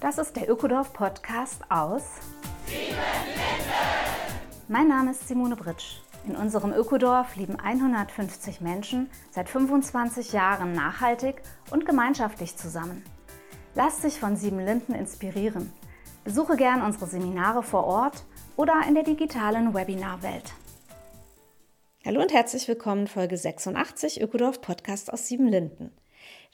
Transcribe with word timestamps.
Das 0.00 0.16
ist 0.16 0.34
der 0.34 0.48
Ökodorf 0.48 0.94
Podcast 0.94 1.60
aus 1.68 2.04
Mein 4.66 4.88
Name 4.88 5.10
ist 5.10 5.28
Simone 5.28 5.56
Britsch. 5.56 5.98
In 6.26 6.36
unserem 6.36 6.72
Ökodorf 6.72 7.36
leben 7.36 7.60
150 7.60 8.62
Menschen 8.62 9.10
seit 9.30 9.50
25 9.50 10.32
Jahren 10.32 10.72
nachhaltig 10.72 11.42
und 11.70 11.84
gemeinschaftlich 11.84 12.56
zusammen. 12.56 13.04
Lass 13.74 14.00
dich 14.00 14.18
von 14.18 14.36
Sieben 14.36 14.64
Linden 14.64 14.94
inspirieren. 14.94 15.70
Besuche 16.24 16.56
gern 16.56 16.80
unsere 16.80 17.06
Seminare 17.06 17.62
vor 17.62 17.84
Ort 17.84 18.24
oder 18.56 18.80
in 18.88 18.94
der 18.94 19.04
digitalen 19.04 19.74
Webinarwelt. 19.74 20.54
Hallo 22.06 22.22
und 22.22 22.32
herzlich 22.32 22.66
willkommen 22.68 23.06
Folge 23.06 23.36
86 23.36 24.22
Ökodorf 24.22 24.62
Podcast 24.62 25.12
aus 25.12 25.26
Siebenlinden. 25.26 25.92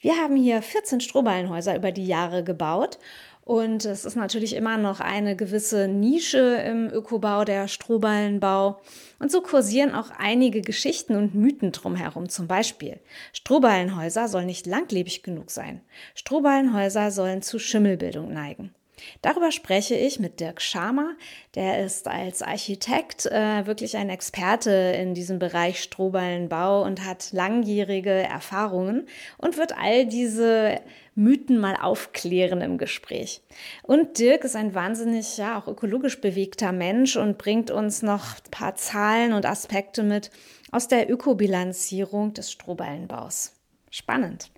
Wir 0.00 0.16
haben 0.16 0.36
hier 0.36 0.60
14 0.60 1.00
Strohballenhäuser 1.00 1.74
über 1.74 1.90
die 1.90 2.06
Jahre 2.06 2.44
gebaut 2.44 2.98
und 3.46 3.84
es 3.84 4.04
ist 4.04 4.16
natürlich 4.16 4.56
immer 4.56 4.76
noch 4.76 4.98
eine 4.98 5.36
gewisse 5.36 5.86
Nische 5.86 6.56
im 6.66 6.90
Ökobau, 6.92 7.44
der 7.44 7.68
Strohballenbau. 7.68 8.80
Und 9.20 9.30
so 9.30 9.40
kursieren 9.40 9.94
auch 9.94 10.10
einige 10.18 10.62
Geschichten 10.62 11.14
und 11.14 11.36
Mythen 11.36 11.70
drumherum. 11.70 12.28
Zum 12.28 12.48
Beispiel, 12.48 12.98
Strohballenhäuser 13.32 14.26
sollen 14.26 14.46
nicht 14.46 14.66
langlebig 14.66 15.22
genug 15.22 15.52
sein. 15.52 15.80
Strohballenhäuser 16.16 17.12
sollen 17.12 17.40
zu 17.40 17.60
Schimmelbildung 17.60 18.32
neigen. 18.32 18.74
Darüber 19.22 19.52
spreche 19.52 19.94
ich 19.94 20.18
mit 20.18 20.40
Dirk 20.40 20.60
Schamer. 20.60 21.14
Der 21.54 21.84
ist 21.84 22.08
als 22.08 22.42
Architekt 22.42 23.26
äh, 23.26 23.64
wirklich 23.64 23.96
ein 23.96 24.10
Experte 24.10 24.70
in 24.70 25.14
diesem 25.14 25.38
Bereich 25.38 25.82
Strohballenbau 25.82 26.82
und 26.82 27.04
hat 27.04 27.28
langjährige 27.32 28.10
Erfahrungen 28.10 29.06
und 29.38 29.56
wird 29.56 29.76
all 29.78 30.06
diese 30.06 30.80
Mythen 31.16 31.58
mal 31.58 31.76
aufklären 31.80 32.60
im 32.60 32.76
Gespräch. 32.76 33.42
Und 33.82 34.18
Dirk 34.18 34.44
ist 34.44 34.54
ein 34.54 34.74
wahnsinnig, 34.74 35.38
ja, 35.38 35.58
auch 35.58 35.66
ökologisch 35.66 36.20
bewegter 36.20 36.72
Mensch 36.72 37.16
und 37.16 37.38
bringt 37.38 37.70
uns 37.70 38.02
noch 38.02 38.36
ein 38.36 38.50
paar 38.50 38.74
Zahlen 38.74 39.32
und 39.32 39.46
Aspekte 39.46 40.02
mit 40.02 40.30
aus 40.70 40.88
der 40.88 41.10
Ökobilanzierung 41.10 42.34
des 42.34 42.52
Strohballenbaus. 42.52 43.54
Spannend. 43.90 44.50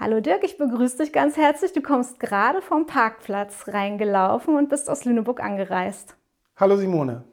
Hallo 0.00 0.20
Dirk, 0.20 0.44
ich 0.44 0.56
begrüße 0.56 0.98
dich 0.98 1.12
ganz 1.12 1.36
herzlich. 1.36 1.72
Du 1.72 1.82
kommst 1.82 2.18
gerade 2.20 2.62
vom 2.62 2.86
Parkplatz 2.86 3.68
reingelaufen 3.68 4.56
und 4.56 4.70
bist 4.70 4.88
aus 4.88 5.04
Lüneburg 5.04 5.40
angereist. 5.42 6.16
Hallo 6.56 6.76
Simone. 6.76 7.24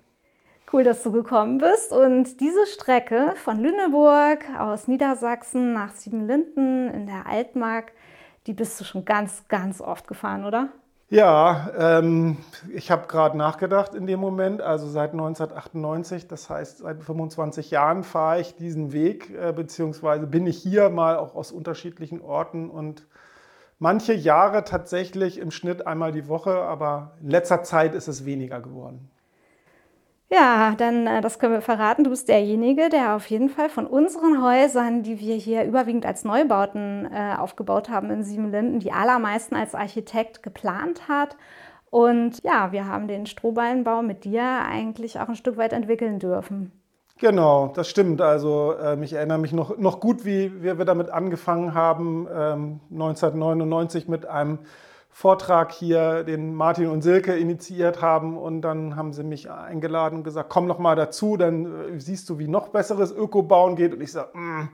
Cool, 0.74 0.84
dass 0.84 1.02
du 1.04 1.14
gekommen 1.14 1.60
bist. 1.60 1.94
Und 1.94 2.42
diese 2.42 2.66
Strecke 2.66 3.36
von 3.36 3.62
Lüneburg 3.62 4.44
aus 4.60 4.90
Niedersachsen 4.90 5.72
nach 5.72 5.94
Siebenlinden 5.94 6.90
in 6.90 7.06
der 7.06 7.26
Altmark, 7.28 7.94
die 8.48 8.54
bist 8.54 8.80
du 8.80 8.84
schon 8.84 9.06
ganz, 9.06 9.48
ganz 9.48 9.82
oft 9.82 10.08
gefahren, 10.08 10.46
oder? 10.46 10.70
Ja, 11.10 11.70
ähm, 11.78 12.38
ich 12.74 12.90
habe 12.90 13.08
gerade 13.08 13.38
nachgedacht 13.38 13.94
in 13.94 14.08
dem 14.08 14.20
Moment, 14.20 14.62
also 14.62 14.88
seit 14.88 15.12
1998, 15.12 16.28
das 16.28 16.50
heißt 16.50 16.80
seit 16.80 17.04
25 17.04 17.70
Jahren 17.70 18.04
fahre 18.04 18.42
ich 18.42 18.56
diesen 18.56 18.92
Weg, 18.92 19.30
äh, 19.30 19.54
beziehungsweise 19.54 20.26
bin 20.26 20.48
ich 20.48 20.58
hier 20.58 20.90
mal 20.90 21.18
auch 21.18 21.36
aus 21.36 21.52
unterschiedlichen 21.52 22.22
Orten 22.22 22.72
und 22.72 23.06
manche 23.78 24.14
Jahre 24.14 24.64
tatsächlich 24.64 25.38
im 25.38 25.52
Schnitt 25.52 25.86
einmal 25.86 26.12
die 26.12 26.28
Woche, 26.28 26.56
aber 26.56 27.12
in 27.22 27.30
letzter 27.30 27.62
Zeit 27.62 27.94
ist 27.94 28.08
es 28.08 28.26
weniger 28.26 28.60
geworden. 28.60 29.12
Ja, 30.36 30.76
dann 30.78 31.08
äh, 31.08 31.22
das 31.22 31.40
können 31.40 31.54
wir 31.54 31.62
verraten. 31.62 32.04
Du 32.04 32.10
bist 32.10 32.28
derjenige, 32.28 32.90
der 32.90 33.16
auf 33.16 33.26
jeden 33.28 33.48
Fall 33.48 33.70
von 33.70 33.88
unseren 33.88 34.44
Häusern, 34.44 35.02
die 35.02 35.20
wir 35.20 35.36
hier 35.36 35.64
überwiegend 35.64 36.06
als 36.06 36.26
Neubauten 36.26 37.08
äh, 37.10 37.36
aufgebaut 37.38 37.90
haben 37.90 38.10
in 38.10 38.24
Siebenlinden, 38.24 38.80
die 38.80 38.92
allermeisten 38.92 39.56
als 39.56 39.76
Architekt 39.76 40.44
geplant 40.44 41.08
hat. 41.08 41.38
Und 41.90 42.44
ja, 42.44 42.74
wir 42.74 42.86
haben 42.86 43.08
den 43.08 43.28
Strohballenbau 43.28 44.02
mit 44.02 44.26
dir 44.26 44.44
eigentlich 44.44 45.20
auch 45.22 45.30
ein 45.30 45.36
Stück 45.36 45.56
weit 45.56 45.72
entwickeln 45.72 46.20
dürfen. 46.20 46.74
Genau, 47.18 47.72
das 47.74 47.88
stimmt. 47.88 48.20
Also 48.20 48.76
ähm, 48.84 49.04
ich 49.04 49.14
erinnere 49.14 49.38
mich 49.38 49.54
noch, 49.54 49.78
noch 49.78 50.02
gut, 50.02 50.26
wie 50.26 50.62
wir 50.62 50.76
damit 50.84 51.12
angefangen 51.12 51.74
haben, 51.74 52.28
ähm, 52.30 52.82
1999 52.92 54.10
mit 54.10 54.26
einem 54.26 54.60
Vortrag 55.18 55.72
hier, 55.72 56.26
den 56.26 56.54
Martin 56.54 56.90
und 56.90 57.02
Silke 57.02 57.38
initiiert 57.38 58.02
haben. 58.02 58.38
Und 58.38 58.64
dann 58.64 58.98
haben 58.98 59.14
sie 59.14 59.24
mich 59.24 59.50
eingeladen 59.50 60.18
und 60.18 60.24
gesagt, 60.26 60.50
komm 60.50 60.68
noch 60.68 60.78
mal 60.78 60.98
dazu, 60.98 61.38
dann 61.38 61.94
äh, 61.96 62.00
siehst 62.02 62.30
du, 62.30 62.38
wie 62.38 62.50
noch 62.50 62.68
besseres 62.68 63.14
Ökobauen 63.14 63.78
geht. 63.78 63.94
Und 63.94 64.02
ich 64.02 64.12
sage, 64.12 64.38
mm, 64.38 64.68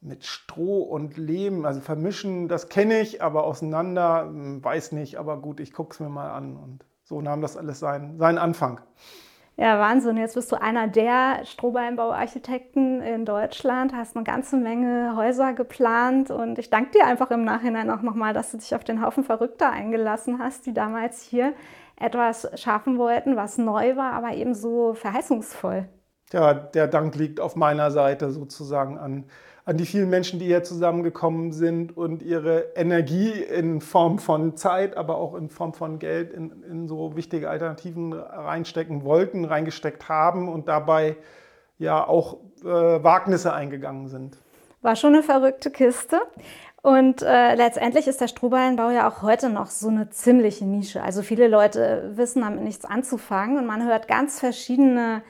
mit 0.00 0.24
Stroh 0.24 0.82
und 0.82 1.16
Lehm, 1.16 1.64
also 1.64 1.80
vermischen, 1.80 2.46
das 2.46 2.68
kenne 2.68 3.00
ich, 3.00 3.20
aber 3.20 3.42
auseinander, 3.42 4.26
mm, 4.26 4.62
weiß 4.62 4.92
nicht. 4.92 5.18
Aber 5.18 5.38
gut, 5.38 5.58
ich 5.58 5.72
gucke 5.72 5.92
es 5.92 5.98
mir 5.98 6.08
mal 6.08 6.30
an. 6.30 6.56
Und 6.56 6.84
so 7.02 7.20
nahm 7.20 7.42
das 7.42 7.56
alles 7.56 7.80
seinen, 7.80 8.16
seinen 8.16 8.38
Anfang. 8.38 8.80
Ja, 9.56 9.78
Wahnsinn. 9.78 10.16
Jetzt 10.16 10.34
bist 10.34 10.50
du 10.50 10.60
einer 10.60 10.88
der 10.88 11.44
Strohballenbauarchitekten 11.44 13.00
in 13.00 13.24
Deutschland, 13.24 13.94
hast 13.94 14.16
eine 14.16 14.24
ganze 14.24 14.56
Menge 14.56 15.14
Häuser 15.14 15.52
geplant 15.52 16.32
und 16.32 16.58
ich 16.58 16.70
danke 16.70 16.98
dir 16.98 17.06
einfach 17.06 17.30
im 17.30 17.44
Nachhinein 17.44 17.88
auch 17.90 18.02
nochmal, 18.02 18.34
dass 18.34 18.50
du 18.50 18.58
dich 18.58 18.74
auf 18.74 18.82
den 18.82 19.00
Haufen 19.00 19.22
Verrückter 19.22 19.70
eingelassen 19.70 20.40
hast, 20.40 20.66
die 20.66 20.74
damals 20.74 21.22
hier 21.22 21.52
etwas 21.96 22.50
schaffen 22.60 22.98
wollten, 22.98 23.36
was 23.36 23.56
neu 23.56 23.94
war, 23.94 24.14
aber 24.14 24.32
eben 24.32 24.54
so 24.54 24.94
verheißungsvoll. 24.94 25.88
Ja, 26.32 26.52
der 26.52 26.88
Dank 26.88 27.14
liegt 27.14 27.38
auf 27.38 27.54
meiner 27.54 27.92
Seite 27.92 28.32
sozusagen 28.32 28.98
an 28.98 29.26
an 29.66 29.78
die 29.78 29.86
vielen 29.86 30.10
Menschen, 30.10 30.38
die 30.38 30.46
hier 30.46 30.62
zusammengekommen 30.62 31.52
sind 31.52 31.96
und 31.96 32.22
ihre 32.22 32.72
Energie 32.74 33.30
in 33.30 33.80
Form 33.80 34.18
von 34.18 34.56
Zeit, 34.56 34.96
aber 34.96 35.16
auch 35.16 35.34
in 35.34 35.48
Form 35.48 35.72
von 35.72 35.98
Geld 35.98 36.32
in, 36.32 36.62
in 36.64 36.86
so 36.86 37.16
wichtige 37.16 37.48
Alternativen 37.48 38.12
reinstecken 38.12 39.04
wollten, 39.04 39.44
reingesteckt 39.44 40.08
haben 40.08 40.48
und 40.48 40.68
dabei 40.68 41.16
ja 41.78 42.06
auch 42.06 42.38
äh, 42.62 42.66
Wagnisse 42.66 43.54
eingegangen 43.54 44.08
sind. 44.08 44.36
War 44.82 44.96
schon 44.96 45.14
eine 45.14 45.22
verrückte 45.22 45.70
Kiste. 45.70 46.20
Und 46.82 47.22
äh, 47.22 47.54
letztendlich 47.54 48.06
ist 48.06 48.20
der 48.20 48.28
Strohballenbau 48.28 48.90
ja 48.90 49.08
auch 49.08 49.22
heute 49.22 49.48
noch 49.48 49.68
so 49.68 49.88
eine 49.88 50.10
ziemliche 50.10 50.66
Nische. 50.66 51.02
Also 51.02 51.22
viele 51.22 51.48
Leute 51.48 52.12
wissen 52.16 52.42
damit 52.42 52.62
nichts 52.62 52.84
anzufangen 52.84 53.56
und 53.56 53.64
man 53.64 53.86
hört 53.86 54.06
ganz 54.06 54.38
verschiedene 54.38 55.22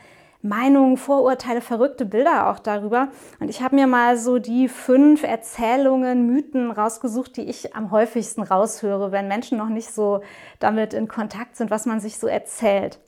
Meinungen, 0.45 0.99
Vorurteile, 0.99 1.63
verrückte 1.63 2.05
Bilder 2.05 2.51
auch 2.51 2.59
darüber. 2.59 3.09
Und 3.41 3.49
ich 3.49 3.63
habe 3.63 3.77
mir 3.77 3.87
mal 3.87 4.19
so 4.19 4.39
die 4.39 4.69
fünf 4.69 5.23
Erzählungen, 5.23 6.27
Mythen 6.27 6.71
rausgesucht, 6.71 7.39
die 7.39 7.45
ich 7.49 7.75
am 7.75 7.91
häufigsten 7.91 8.43
raushöre, 8.43 9.11
wenn 9.11 9.27
Menschen 9.27 9.57
noch 9.57 9.71
nicht 9.71 9.91
so 9.91 10.21
damit 10.61 10.93
in 10.93 11.09
Kontakt 11.09 11.57
sind, 11.57 11.71
was 11.71 11.87
man 11.87 11.99
sich 11.99 12.19
so 12.19 12.27
erzählt. 12.27 13.01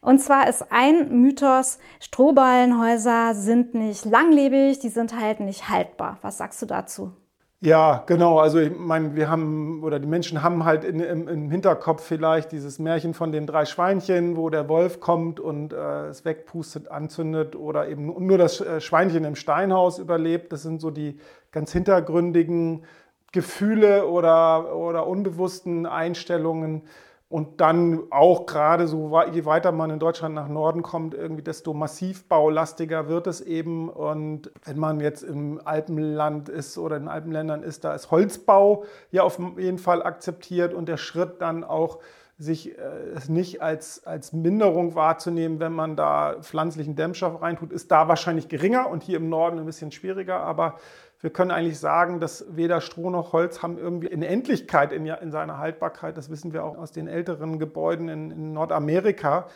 Und 0.00 0.20
zwar 0.20 0.48
ist 0.48 0.70
ein 0.70 1.20
Mythos, 1.20 1.80
Strohballenhäuser 1.98 3.34
sind 3.34 3.74
nicht 3.74 4.04
langlebig, 4.04 4.78
die 4.78 4.88
sind 4.88 5.18
halt 5.18 5.40
nicht 5.40 5.68
haltbar. 5.68 6.18
Was 6.22 6.38
sagst 6.38 6.62
du 6.62 6.66
dazu? 6.66 7.12
Ja, 7.60 8.04
genau. 8.06 8.38
Also 8.38 8.60
ich 8.60 8.70
meine, 8.78 9.16
wir 9.16 9.28
haben 9.28 9.82
oder 9.82 9.98
die 9.98 10.06
Menschen 10.06 10.44
haben 10.44 10.64
halt 10.64 10.84
in, 10.84 11.00
im, 11.00 11.26
im, 11.26 11.50
Hinterkopf 11.50 12.04
vielleicht 12.04 12.52
dieses 12.52 12.78
Märchen 12.78 13.14
von 13.14 13.32
den 13.32 13.48
drei 13.48 13.64
Schweinchen, 13.64 14.36
wo 14.36 14.48
der 14.48 14.68
Wolf 14.68 15.00
kommt 15.00 15.40
und 15.40 15.72
äh, 15.72 16.06
es 16.06 16.24
wegpustet, 16.24 16.88
anzündet 16.88 17.56
oder 17.56 17.88
eben 17.88 18.06
nur 18.24 18.38
das 18.38 18.60
äh, 18.60 18.80
Schweinchen 18.80 19.24
im 19.24 19.34
Steinhaus 19.34 19.98
überlebt. 19.98 20.52
Das 20.52 20.62
sind 20.62 20.80
so 20.80 20.92
die 20.92 21.18
ganz 21.50 21.72
hintergründigen 21.72 22.84
Gefühle 23.32 24.06
oder, 24.06 24.76
oder 24.76 25.08
unbewussten 25.08 25.84
Einstellungen. 25.84 26.82
Und 27.30 27.60
dann 27.60 28.04
auch 28.10 28.46
gerade 28.46 28.88
so, 28.88 29.20
je 29.32 29.44
weiter 29.44 29.70
man 29.70 29.90
in 29.90 29.98
Deutschland 29.98 30.34
nach 30.34 30.48
Norden 30.48 30.82
kommt, 30.82 31.12
irgendwie 31.12 31.42
desto 31.42 31.74
massivbaulastiger 31.74 33.08
wird 33.08 33.26
es 33.26 33.42
eben. 33.42 33.90
Und 33.90 34.50
wenn 34.64 34.78
man 34.78 35.00
jetzt 35.00 35.24
im 35.24 35.60
Alpenland 35.62 36.48
ist 36.48 36.78
oder 36.78 36.96
in 36.96 37.06
Alpenländern 37.06 37.62
ist, 37.62 37.84
da 37.84 37.94
ist 37.94 38.10
Holzbau 38.10 38.84
ja 39.10 39.24
auf 39.24 39.38
jeden 39.58 39.76
Fall 39.76 40.02
akzeptiert 40.02 40.72
und 40.72 40.88
der 40.88 40.96
Schritt 40.96 41.42
dann 41.42 41.64
auch 41.64 41.98
sich 42.38 42.78
äh, 42.78 42.82
es 43.14 43.28
nicht 43.28 43.60
als, 43.60 44.06
als 44.06 44.32
Minderung 44.32 44.94
wahrzunehmen, 44.94 45.58
wenn 45.58 45.72
man 45.72 45.96
da 45.96 46.36
pflanzlichen 46.40 46.94
Dämmstoff 46.94 47.42
reintut, 47.42 47.72
ist 47.72 47.90
da 47.90 48.06
wahrscheinlich 48.08 48.48
geringer 48.48 48.88
und 48.88 49.02
hier 49.02 49.16
im 49.18 49.28
Norden 49.28 49.58
ein 49.58 49.66
bisschen 49.66 49.90
schwieriger. 49.90 50.40
Aber 50.40 50.76
wir 51.20 51.30
können 51.30 51.50
eigentlich 51.50 51.80
sagen, 51.80 52.20
dass 52.20 52.44
weder 52.48 52.80
Stroh 52.80 53.10
noch 53.10 53.32
Holz 53.32 53.62
haben 53.62 53.76
irgendwie 53.76 54.12
eine 54.12 54.28
Endlichkeit 54.28 54.92
in, 54.92 55.04
in 55.06 55.30
seiner 55.32 55.58
Haltbarkeit. 55.58 56.16
Das 56.16 56.30
wissen 56.30 56.52
wir 56.52 56.64
auch 56.64 56.78
aus 56.78 56.92
den 56.92 57.08
älteren 57.08 57.58
Gebäuden 57.58 58.08
in, 58.08 58.30
in 58.30 58.52
Nordamerika. 58.52 59.48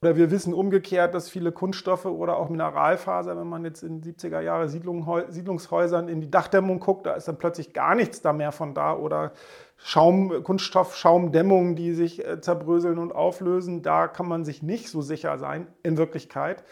Oder 0.00 0.16
wir 0.16 0.30
wissen 0.30 0.52
umgekehrt, 0.52 1.14
dass 1.14 1.30
viele 1.30 1.52
Kunststoffe 1.52 2.06
oder 2.06 2.36
auch 2.36 2.48
Mineralfaser, 2.48 3.38
wenn 3.38 3.46
man 3.46 3.64
jetzt 3.64 3.82
in 3.82 4.02
70er 4.02 4.40
Jahre 4.40 4.68
Siedlungshäusern 4.68 6.08
in 6.08 6.20
die 6.20 6.30
Dachdämmung 6.30 6.80
guckt, 6.80 7.06
da 7.06 7.14
ist 7.14 7.28
dann 7.28 7.38
plötzlich 7.38 7.72
gar 7.72 7.94
nichts 7.94 8.20
da 8.20 8.32
mehr 8.32 8.52
von 8.52 8.74
da. 8.74 8.94
Oder 8.94 9.32
Schaum, 9.76 10.42
Kunststoff, 10.42 10.96
Schaumdämmungen, 10.96 11.74
die 11.74 11.92
sich 11.92 12.26
äh, 12.26 12.40
zerbröseln 12.40 12.98
und 12.98 13.14
auflösen, 13.14 13.82
da 13.82 14.08
kann 14.08 14.28
man 14.28 14.44
sich 14.44 14.62
nicht 14.62 14.88
so 14.88 15.02
sicher 15.02 15.38
sein 15.38 15.68
in 15.82 15.96
Wirklichkeit. 15.96 16.64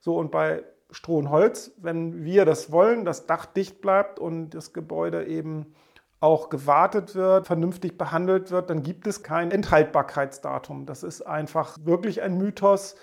So 0.00 0.16
und 0.16 0.30
bei 0.30 0.62
Stroh 0.90 1.18
und 1.18 1.30
Holz, 1.30 1.72
wenn 1.76 2.24
wir 2.24 2.44
das 2.44 2.72
wollen, 2.72 3.04
das 3.04 3.26
Dach 3.26 3.46
dicht 3.46 3.80
bleibt 3.80 4.18
und 4.18 4.50
das 4.50 4.72
Gebäude 4.72 5.26
eben 5.26 5.74
auch 6.20 6.48
gewartet 6.48 7.14
wird, 7.14 7.46
vernünftig 7.46 7.96
behandelt 7.96 8.50
wird, 8.50 8.70
dann 8.70 8.82
gibt 8.82 9.06
es 9.06 9.22
kein 9.22 9.50
Enthaltbarkeitsdatum. 9.50 10.86
Das 10.86 11.02
ist 11.02 11.22
einfach 11.22 11.76
wirklich 11.84 12.22
ein 12.22 12.38
Mythos. 12.38 12.96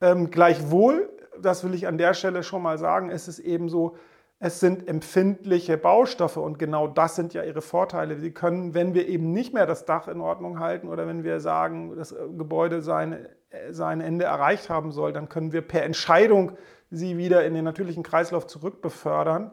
Ähm, 0.00 0.30
gleichwohl, 0.30 1.10
das 1.40 1.64
will 1.64 1.74
ich 1.74 1.86
an 1.86 1.98
der 1.98 2.14
Stelle 2.14 2.42
schon 2.42 2.62
mal 2.62 2.78
sagen, 2.78 3.10
ist 3.10 3.26
es 3.26 3.38
eben 3.38 3.68
so, 3.68 3.96
es 4.38 4.60
sind 4.60 4.88
empfindliche 4.88 5.78
Baustoffe 5.78 6.36
und 6.36 6.58
genau 6.58 6.86
das 6.86 7.16
sind 7.16 7.34
ja 7.34 7.42
ihre 7.44 7.62
Vorteile. 7.62 8.18
Sie 8.18 8.32
können, 8.32 8.74
wenn 8.74 8.92
wir 8.92 9.08
eben 9.08 9.32
nicht 9.32 9.54
mehr 9.54 9.66
das 9.66 9.84
Dach 9.84 10.08
in 10.08 10.20
Ordnung 10.20 10.58
halten 10.58 10.88
oder 10.88 11.06
wenn 11.06 11.24
wir 11.24 11.40
sagen, 11.40 11.96
das 11.96 12.14
Gebäude 12.36 12.82
sein, 12.82 13.26
sein 13.70 14.00
Ende 14.00 14.24
erreicht 14.26 14.68
haben 14.68 14.92
soll, 14.92 15.12
dann 15.12 15.28
können 15.28 15.52
wir 15.52 15.62
per 15.62 15.84
Entscheidung 15.84 16.52
sie 16.90 17.16
wieder 17.16 17.44
in 17.44 17.54
den 17.54 17.64
natürlichen 17.64 18.02
Kreislauf 18.02 18.46
zurückbefördern. 18.46 19.52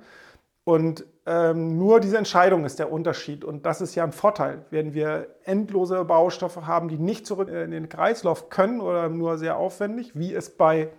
Und 0.64 1.06
ähm, 1.26 1.78
nur 1.78 2.00
diese 2.00 2.18
Entscheidung 2.18 2.66
ist 2.66 2.78
der 2.78 2.92
Unterschied. 2.92 3.44
Und 3.44 3.66
das 3.66 3.82
ist 3.82 3.96
ja 3.96 4.04
ein 4.04 4.12
Vorteil. 4.12 4.66
Wenn 4.70 4.94
wir 4.94 5.36
endlose 5.44 6.06
Baustoffe 6.06 6.68
haben, 6.68 6.88
die 6.88 7.00
nicht 7.00 7.26
zurück 7.26 7.50
in 7.50 7.72
den 7.72 7.90
Kreislauf 7.90 8.50
können 8.50 8.80
oder 8.80 9.10
nur 9.10 9.38
sehr 9.38 9.58
aufwendig, 9.58 10.12
wie 10.14 10.34
es 10.34 10.52
bei 10.52 10.90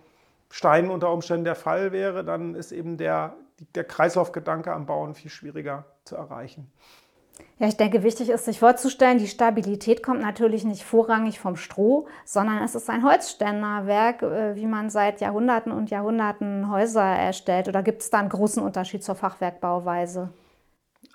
Steinen 0.49 0.91
unter 0.91 1.11
Umständen 1.11 1.45
der 1.45 1.55
Fall 1.55 1.91
wäre, 1.91 2.23
dann 2.23 2.55
ist 2.55 2.71
eben 2.71 2.97
der, 2.97 3.35
der 3.75 3.83
Kreislaufgedanke 3.83 4.71
am 4.71 4.85
Bauen 4.85 5.15
viel 5.15 5.31
schwieriger 5.31 5.85
zu 6.03 6.15
erreichen. 6.15 6.71
Ja, 7.57 7.67
ich 7.67 7.77
denke, 7.77 8.03
wichtig 8.03 8.29
ist 8.29 8.45
sich 8.45 8.59
vorzustellen, 8.59 9.17
die 9.17 9.27
Stabilität 9.27 10.03
kommt 10.03 10.21
natürlich 10.21 10.65
nicht 10.65 10.83
vorrangig 10.83 11.39
vom 11.39 11.55
Stroh, 11.55 12.07
sondern 12.25 12.63
es 12.63 12.75
ist 12.75 12.89
ein 12.89 13.03
Holzständerwerk, 13.03 14.21
äh, 14.21 14.55
wie 14.55 14.67
man 14.67 14.89
seit 14.89 15.21
Jahrhunderten 15.21 15.71
und 15.71 15.89
Jahrhunderten 15.89 16.69
Häuser 16.69 17.03
erstellt. 17.03 17.67
Oder 17.67 17.81
gibt 17.81 18.01
es 18.01 18.09
da 18.09 18.19
einen 18.19 18.29
großen 18.29 18.61
Unterschied 18.61 19.03
zur 19.03 19.15
Fachwerkbauweise? 19.15 20.29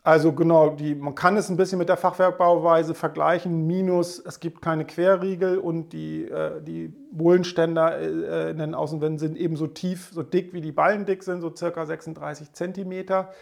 Also 0.09 0.33
genau, 0.33 0.71
die, 0.71 0.95
man 0.95 1.15
kann 1.15 1.37
es 1.37 1.51
ein 1.51 1.59
bisschen 1.59 1.77
mit 1.77 1.91
der 1.91 1.99
Fachwerkbauweise 1.99 2.95
vergleichen. 2.95 3.67
Minus, 3.67 4.19
es 4.19 4.41
gibt 4.41 4.63
keine 4.63 4.87
Querriegel 4.87 5.59
und 5.59 5.93
die, 5.93 6.25
äh, 6.25 6.63
die 6.63 6.89
Bohlenständer 7.13 7.99
äh, 7.99 8.51
in 8.53 8.57
den 8.57 8.75
Außenwänden 8.75 9.19
sind 9.19 9.37
ebenso 9.37 9.67
tief, 9.67 10.09
so 10.11 10.23
dick 10.23 10.55
wie 10.55 10.63
die 10.63 10.73
Ballen 10.73 11.05
dick 11.05 11.23
sind, 11.23 11.43
so 11.43 11.55
circa 11.55 11.85
36 11.85 12.55
Zentimeter. 12.55 13.35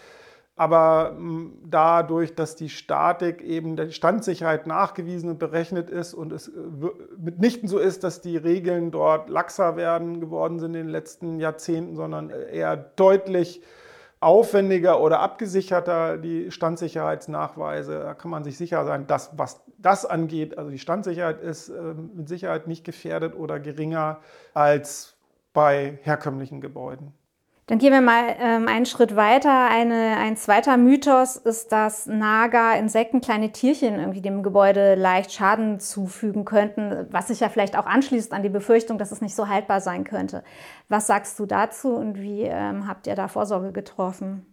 Aber 0.57 1.13
hm, 1.15 1.53
dadurch, 1.63 2.35
dass 2.35 2.57
die 2.57 2.69
Statik 2.69 3.43
eben 3.43 3.77
der 3.77 3.91
Standsicherheit 3.91 4.67
nachgewiesen 4.67 5.31
und 5.31 5.39
berechnet 5.39 5.89
ist 5.89 6.15
und 6.15 6.33
es 6.33 6.49
äh, 6.49 6.53
mitnichten 7.17 7.69
so 7.69 7.79
ist, 7.79 8.03
dass 8.03 8.23
die 8.23 8.37
Regeln 8.37 8.91
dort 8.91 9.31
laxer 9.31 9.77
werden 9.77 10.19
geworden 10.19 10.59
sind 10.59 10.75
in 10.75 10.87
den 10.87 10.89
letzten 10.89 11.39
Jahrzehnten, 11.39 11.95
sondern 11.95 12.31
eher 12.31 12.77
deutlich 12.77 13.63
aufwendiger 14.27 15.01
oder 15.01 15.21
abgesicherter 15.21 16.19
die 16.19 16.51
Standsicherheitsnachweise. 16.51 18.01
Da 18.01 18.15
kann 18.15 18.33
man 18.33 18.43
sich 18.43 18.59
sicher 18.59 18.85
sein, 18.85 19.07
dass 19.07 19.39
was 19.39 19.63
das 19.79 20.05
angeht, 20.05 20.59
also 20.59 20.69
die 20.69 20.81
Standsicherheit 20.81 21.41
ist 21.41 21.69
äh, 21.69 21.95
mit 21.95 22.29
Sicherheit 22.29 22.67
nicht 22.67 22.83
gefährdet 22.85 23.37
oder 23.37 23.61
geringer 23.61 24.19
als 24.53 25.17
bei 25.53 26.01
herkömmlichen 26.03 26.61
Gebäuden. 26.61 27.13
Dann 27.69 27.79
gehen 27.79 27.93
wir 27.93 28.01
mal 28.01 28.37
ähm, 28.39 28.69
einen 28.69 28.87
Schritt 28.87 29.17
weiter. 29.17 29.69
Eine, 29.69 30.17
ein 30.19 30.37
zweiter 30.37 30.77
Mythos 30.77 31.35
ist, 31.37 31.73
dass 31.73 32.07
Nager, 32.07 32.79
Insekten, 32.79 33.21
kleine 33.21 33.51
Tierchen 33.51 33.99
irgendwie 33.99 34.21
dem 34.21 34.45
Gebäude 34.45 34.95
leicht 34.95 35.33
Schaden 35.33 35.81
zufügen 35.81 36.45
könnten, 36.45 37.09
was 37.11 37.27
sich 37.27 37.41
ja 37.41 37.49
vielleicht 37.49 37.77
auch 37.77 37.87
anschließt 37.87 38.33
an 38.33 38.45
die 38.45 38.51
Befürchtung, 38.51 38.99
dass 38.99 39.11
es 39.11 39.21
nicht 39.21 39.35
so 39.35 39.49
haltbar 39.49 39.81
sein 39.81 40.05
könnte. 40.05 40.45
Was 40.89 41.09
sagst 41.09 41.41
du 41.41 41.47
dazu 41.47 41.97
und 41.97 42.21
wie 42.21 42.43
ähm, 42.43 42.87
habt 42.87 43.09
ihr 43.09 43.17
da 43.17 43.27
Vorsorge 43.27 43.73
getroffen? 43.73 44.47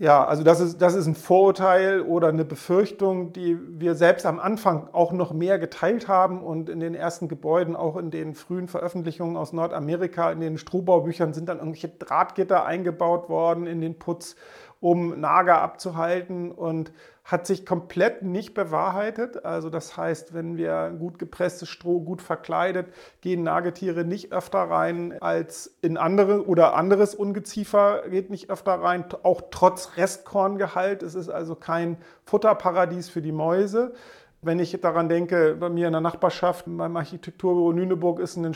Ja, 0.00 0.24
also 0.24 0.44
das 0.44 0.60
ist, 0.60 0.80
das 0.80 0.94
ist 0.94 1.08
ein 1.08 1.16
Vorurteil 1.16 2.02
oder 2.02 2.28
eine 2.28 2.44
Befürchtung, 2.44 3.32
die 3.32 3.58
wir 3.80 3.96
selbst 3.96 4.26
am 4.26 4.38
Anfang 4.38 4.88
auch 4.92 5.10
noch 5.10 5.32
mehr 5.32 5.58
geteilt 5.58 6.06
haben 6.06 6.40
und 6.40 6.68
in 6.68 6.78
den 6.78 6.94
ersten 6.94 7.26
Gebäuden, 7.26 7.74
auch 7.74 7.96
in 7.96 8.12
den 8.12 8.36
frühen 8.36 8.68
Veröffentlichungen 8.68 9.36
aus 9.36 9.52
Nordamerika, 9.52 10.30
in 10.30 10.38
den 10.38 10.56
Strohbaubüchern 10.56 11.34
sind 11.34 11.48
dann 11.48 11.58
irgendwelche 11.58 11.88
Drahtgitter 11.88 12.64
eingebaut 12.64 13.28
worden 13.28 13.66
in 13.66 13.80
den 13.80 13.98
Putz, 13.98 14.36
um 14.78 15.18
Nager 15.18 15.60
abzuhalten. 15.60 16.52
Und 16.52 16.92
hat 17.28 17.46
sich 17.46 17.66
komplett 17.66 18.22
nicht 18.22 18.54
bewahrheitet. 18.54 19.44
Also 19.44 19.68
das 19.68 19.98
heißt, 19.98 20.32
wenn 20.32 20.56
wir 20.56 20.90
gut 20.98 21.18
gepresstes 21.18 21.68
Stroh 21.68 22.00
gut 22.00 22.22
verkleidet, 22.22 22.86
gehen 23.20 23.42
Nagetiere 23.42 24.04
nicht 24.04 24.32
öfter 24.32 24.60
rein 24.60 25.14
als 25.20 25.76
in 25.82 25.98
andere 25.98 26.46
oder 26.46 26.74
anderes 26.74 27.14
Ungeziefer 27.14 28.08
geht 28.08 28.30
nicht 28.30 28.48
öfter 28.48 28.72
rein, 28.80 29.04
auch 29.24 29.42
trotz 29.50 29.98
Restkorngehalt. 29.98 31.02
Es 31.02 31.14
ist 31.14 31.28
also 31.28 31.54
kein 31.54 31.98
Futterparadies 32.24 33.10
für 33.10 33.20
die 33.20 33.32
Mäuse. 33.32 33.92
Wenn 34.40 34.60
ich 34.60 34.80
daran 34.80 35.08
denke, 35.08 35.56
bei 35.58 35.68
mir 35.68 35.88
in 35.88 35.92
der 35.92 36.00
Nachbarschaft, 36.00 36.66
beim 36.68 36.96
Architekturbüro 36.96 37.72
Nüneburg 37.72 38.20
ist 38.20 38.36
ein 38.36 38.54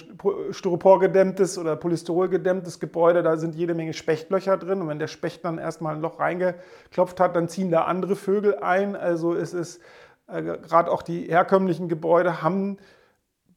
styroporgedämmtes 0.52 1.58
oder 1.58 1.74
polystyrolgedämmtes 1.74 2.78
Gebäude, 2.78 3.24
da 3.24 3.36
sind 3.36 3.56
jede 3.56 3.74
Menge 3.74 3.92
Spechtlöcher 3.92 4.56
drin. 4.58 4.80
Und 4.80 4.88
wenn 4.88 5.00
der 5.00 5.08
Specht 5.08 5.44
dann 5.44 5.58
erstmal 5.58 5.96
ein 5.96 6.00
Loch 6.00 6.20
reingeklopft 6.20 7.18
hat, 7.18 7.34
dann 7.34 7.48
ziehen 7.48 7.72
da 7.72 7.82
andere 7.82 8.14
Vögel 8.14 8.60
ein. 8.60 8.94
Also 8.94 9.34
es 9.34 9.54
ist, 9.54 9.80
äh, 10.28 10.42
gerade 10.42 10.88
auch 10.88 11.02
die 11.02 11.22
herkömmlichen 11.22 11.88
Gebäude 11.88 12.42
haben 12.42 12.78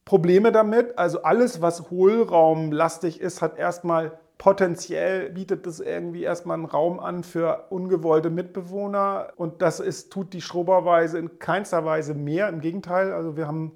Probleme 0.03 0.51
damit. 0.51 0.97
Also 0.97 1.21
alles, 1.21 1.61
was 1.61 1.91
hohlraumlastig 1.91 3.21
ist, 3.21 3.43
hat 3.43 3.59
erstmal 3.59 4.17
potenziell 4.37 5.29
bietet 5.29 5.65
es 5.65 5.79
irgendwie 5.79 6.23
erstmal 6.23 6.57
einen 6.57 6.65
Raum 6.65 6.99
an 6.99 7.23
für 7.23 7.67
ungewollte 7.69 8.29
Mitbewohner 8.29 9.33
und 9.37 9.61
das 9.61 9.79
ist, 9.79 10.11
tut 10.11 10.33
die 10.33 10.41
Strohbauweise 10.41 11.17
in 11.17 11.39
keinster 11.39 11.85
Weise 11.85 12.13
mehr. 12.13 12.49
Im 12.49 12.59
Gegenteil, 12.59 13.13
also 13.13 13.37
wir 13.37 13.47
haben 13.47 13.71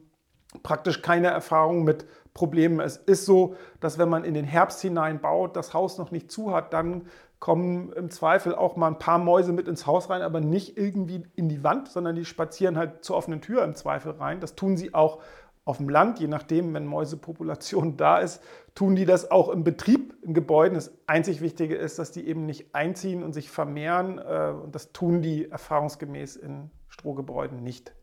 praktisch 0.63 1.01
keine 1.01 1.27
Erfahrung 1.27 1.83
mit 1.83 2.05
Problemen. 2.33 2.79
Es 2.79 2.97
ist 2.97 3.25
so, 3.25 3.55
dass 3.79 3.97
wenn 3.97 4.09
man 4.09 4.23
in 4.23 4.33
den 4.33 4.45
Herbst 4.45 4.81
hinein 4.81 5.19
baut, 5.19 5.55
das 5.55 5.73
Haus 5.73 5.97
noch 5.97 6.11
nicht 6.11 6.31
zu 6.31 6.53
hat, 6.53 6.73
dann 6.73 7.07
kommen 7.39 7.93
im 7.93 8.09
Zweifel 8.11 8.53
auch 8.53 8.75
mal 8.75 8.87
ein 8.87 8.99
paar 8.99 9.17
Mäuse 9.17 9.53
mit 9.53 9.67
ins 9.67 9.87
Haus 9.87 10.09
rein, 10.09 10.21
aber 10.21 10.41
nicht 10.41 10.77
irgendwie 10.77 11.23
in 11.35 11.47
die 11.47 11.63
Wand, 11.63 11.87
sondern 11.87 12.15
die 12.15 12.25
spazieren 12.25 12.77
halt 12.77 13.03
zur 13.03 13.15
offenen 13.15 13.41
Tür 13.41 13.63
im 13.63 13.75
Zweifel 13.75 14.11
rein. 14.11 14.41
Das 14.41 14.55
tun 14.55 14.75
sie 14.75 14.93
auch 14.93 15.19
auf 15.69 15.77
dem 15.77 15.87
Land, 15.87 16.19
je 16.19 16.27
nachdem, 16.27 16.73
wenn 16.73 16.87
Mäusepopulation 16.87 17.95
da 17.95 18.17
ist, 18.17 18.41
tun 18.73 18.95
die 18.95 19.05
das 19.05 19.29
auch 19.29 19.49
im 19.49 19.63
Betrieb, 19.63 20.15
in 20.23 20.33
Gebäuden. 20.33 20.73
Das 20.73 20.91
einzig 21.05 21.41
Wichtige 21.41 21.75
ist, 21.75 21.99
dass 21.99 22.11
die 22.11 22.27
eben 22.27 22.47
nicht 22.47 22.73
einziehen 22.73 23.21
und 23.21 23.33
sich 23.33 23.51
vermehren. 23.51 24.17
Äh, 24.17 24.53
und 24.63 24.73
das 24.73 24.91
tun 24.93 25.21
die 25.21 25.47
erfahrungsgemäß 25.47 26.37
in 26.37 26.71
Strohgebäuden 26.87 27.61
nicht. 27.61 27.93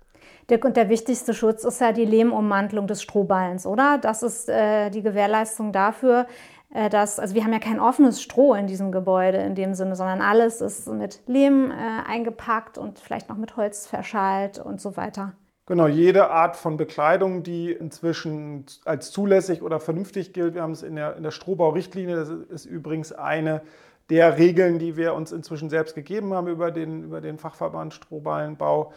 Dirk, 0.49 0.65
und 0.65 0.77
der 0.77 0.89
wichtigste 0.89 1.35
Schutz 1.35 1.65
ist 1.65 1.81
ja 1.81 1.91
die 1.91 2.05
Lehmummantelung 2.05 2.87
des 2.87 3.03
Strohballens, 3.03 3.67
oder? 3.67 3.99
Das 3.99 4.23
ist 4.23 4.49
äh, 4.49 4.91
die 4.91 5.03
Gewährleistung 5.03 5.73
dafür, 5.73 6.29
äh, 6.73 6.89
dass, 6.89 7.19
also 7.19 7.35
wir 7.35 7.43
haben 7.43 7.53
ja 7.53 7.59
kein 7.59 7.81
offenes 7.81 8.23
Stroh 8.23 8.55
in 8.55 8.69
diesem 8.69 8.93
Gebäude 8.93 9.39
in 9.39 9.57
dem 9.57 9.75
Sinne, 9.75 9.97
sondern 9.97 10.21
alles 10.21 10.61
ist 10.61 10.87
mit 10.87 11.21
Lehm 11.27 11.73
äh, 11.73 12.09
eingepackt 12.09 12.79
und 12.79 13.01
vielleicht 13.01 13.29
noch 13.29 13.37
mit 13.37 13.57
Holz 13.57 13.89
verschalt 13.89 14.61
und 14.61 14.81
so 14.81 14.97
weiter. 14.97 15.33
Genau, 15.69 15.89
jede 15.89 16.31
Art 16.31 16.55
von 16.55 16.77
Bekleidung, 16.77 17.43
die 17.43 17.73
inzwischen 17.73 18.67
als 18.85 19.11
zulässig 19.11 19.63
oder 19.63 19.81
vernünftig 19.81 20.33
gilt. 20.33 20.55
Wir 20.55 20.63
haben 20.63 20.71
es 20.71 20.85
in 20.85 20.95
der, 20.95 21.17
in 21.17 21.25
der 21.25 21.33
Strohbaurichtlinie, 21.33 22.15
das 22.15 22.29
ist 22.31 22.67
übrigens 22.67 23.13
eine 23.13 23.63
der 24.09 24.39
Regeln, 24.39 24.79
die 24.79 24.97
wir 24.97 25.15
uns 25.15 25.33
inzwischen 25.33 25.69
selbst 25.69 25.97
gegeben 25.97 26.33
haben 26.35 26.47
über 26.47 26.71
den, 26.71 27.03
über 27.03 27.21
den 27.21 27.37
Fachverband 27.37 27.93
Strohballenbau. 27.95 28.93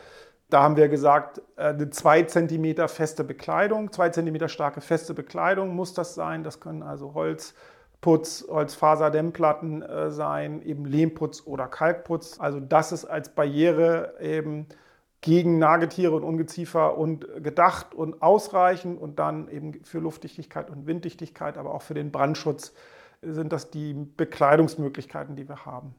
Da 0.51 0.61
haben 0.61 0.75
wir 0.77 0.89
gesagt, 0.89 1.41
äh, 1.55 1.69
eine 1.69 1.89
zwei 1.89 2.21
Zentimeter 2.21 2.88
feste 2.88 3.23
Bekleidung, 3.23 3.91
zwei 3.91 4.09
Zentimeter 4.09 4.47
starke 4.47 4.81
feste 4.81 5.15
Bekleidung 5.15 5.75
muss 5.75 5.95
das 5.95 6.13
sein. 6.13 6.43
Das 6.43 6.59
können 6.59 6.83
also 6.83 7.15
Holzputz, 7.15 8.45
Holzfaserdämmplatten 8.47 9.81
äh, 9.81 10.11
sein, 10.11 10.61
eben 10.61 10.85
Lehmputz 10.85 11.41
oder 11.47 11.65
Kalkputz. 11.65 12.39
Also 12.39 12.59
das 12.59 12.91
ist 12.91 13.05
als 13.05 13.29
Barriere 13.29 14.13
eben 14.21 14.67
gegen 15.21 15.59
Nagetiere 15.59 16.15
und 16.15 16.23
Ungeziefer 16.23 16.97
und 16.97 17.25
gedacht 17.43 17.93
und 17.93 18.21
ausreichend 18.21 19.01
und 19.01 19.19
dann 19.19 19.49
eben 19.49 19.83
für 19.83 19.99
Luftdichtigkeit 19.99 20.69
und 20.69 20.88
Winddichtigkeit, 20.88 21.57
aber 21.57 21.73
auch 21.73 21.81
für 21.81 21.93
den 21.93 22.11
Brandschutz 22.11 22.73
sind 23.21 23.51
das 23.51 23.69
die 23.69 23.93
Bekleidungsmöglichkeiten, 23.93 25.35
die 25.35 25.49
wir 25.49 25.65
haben. 25.65 25.93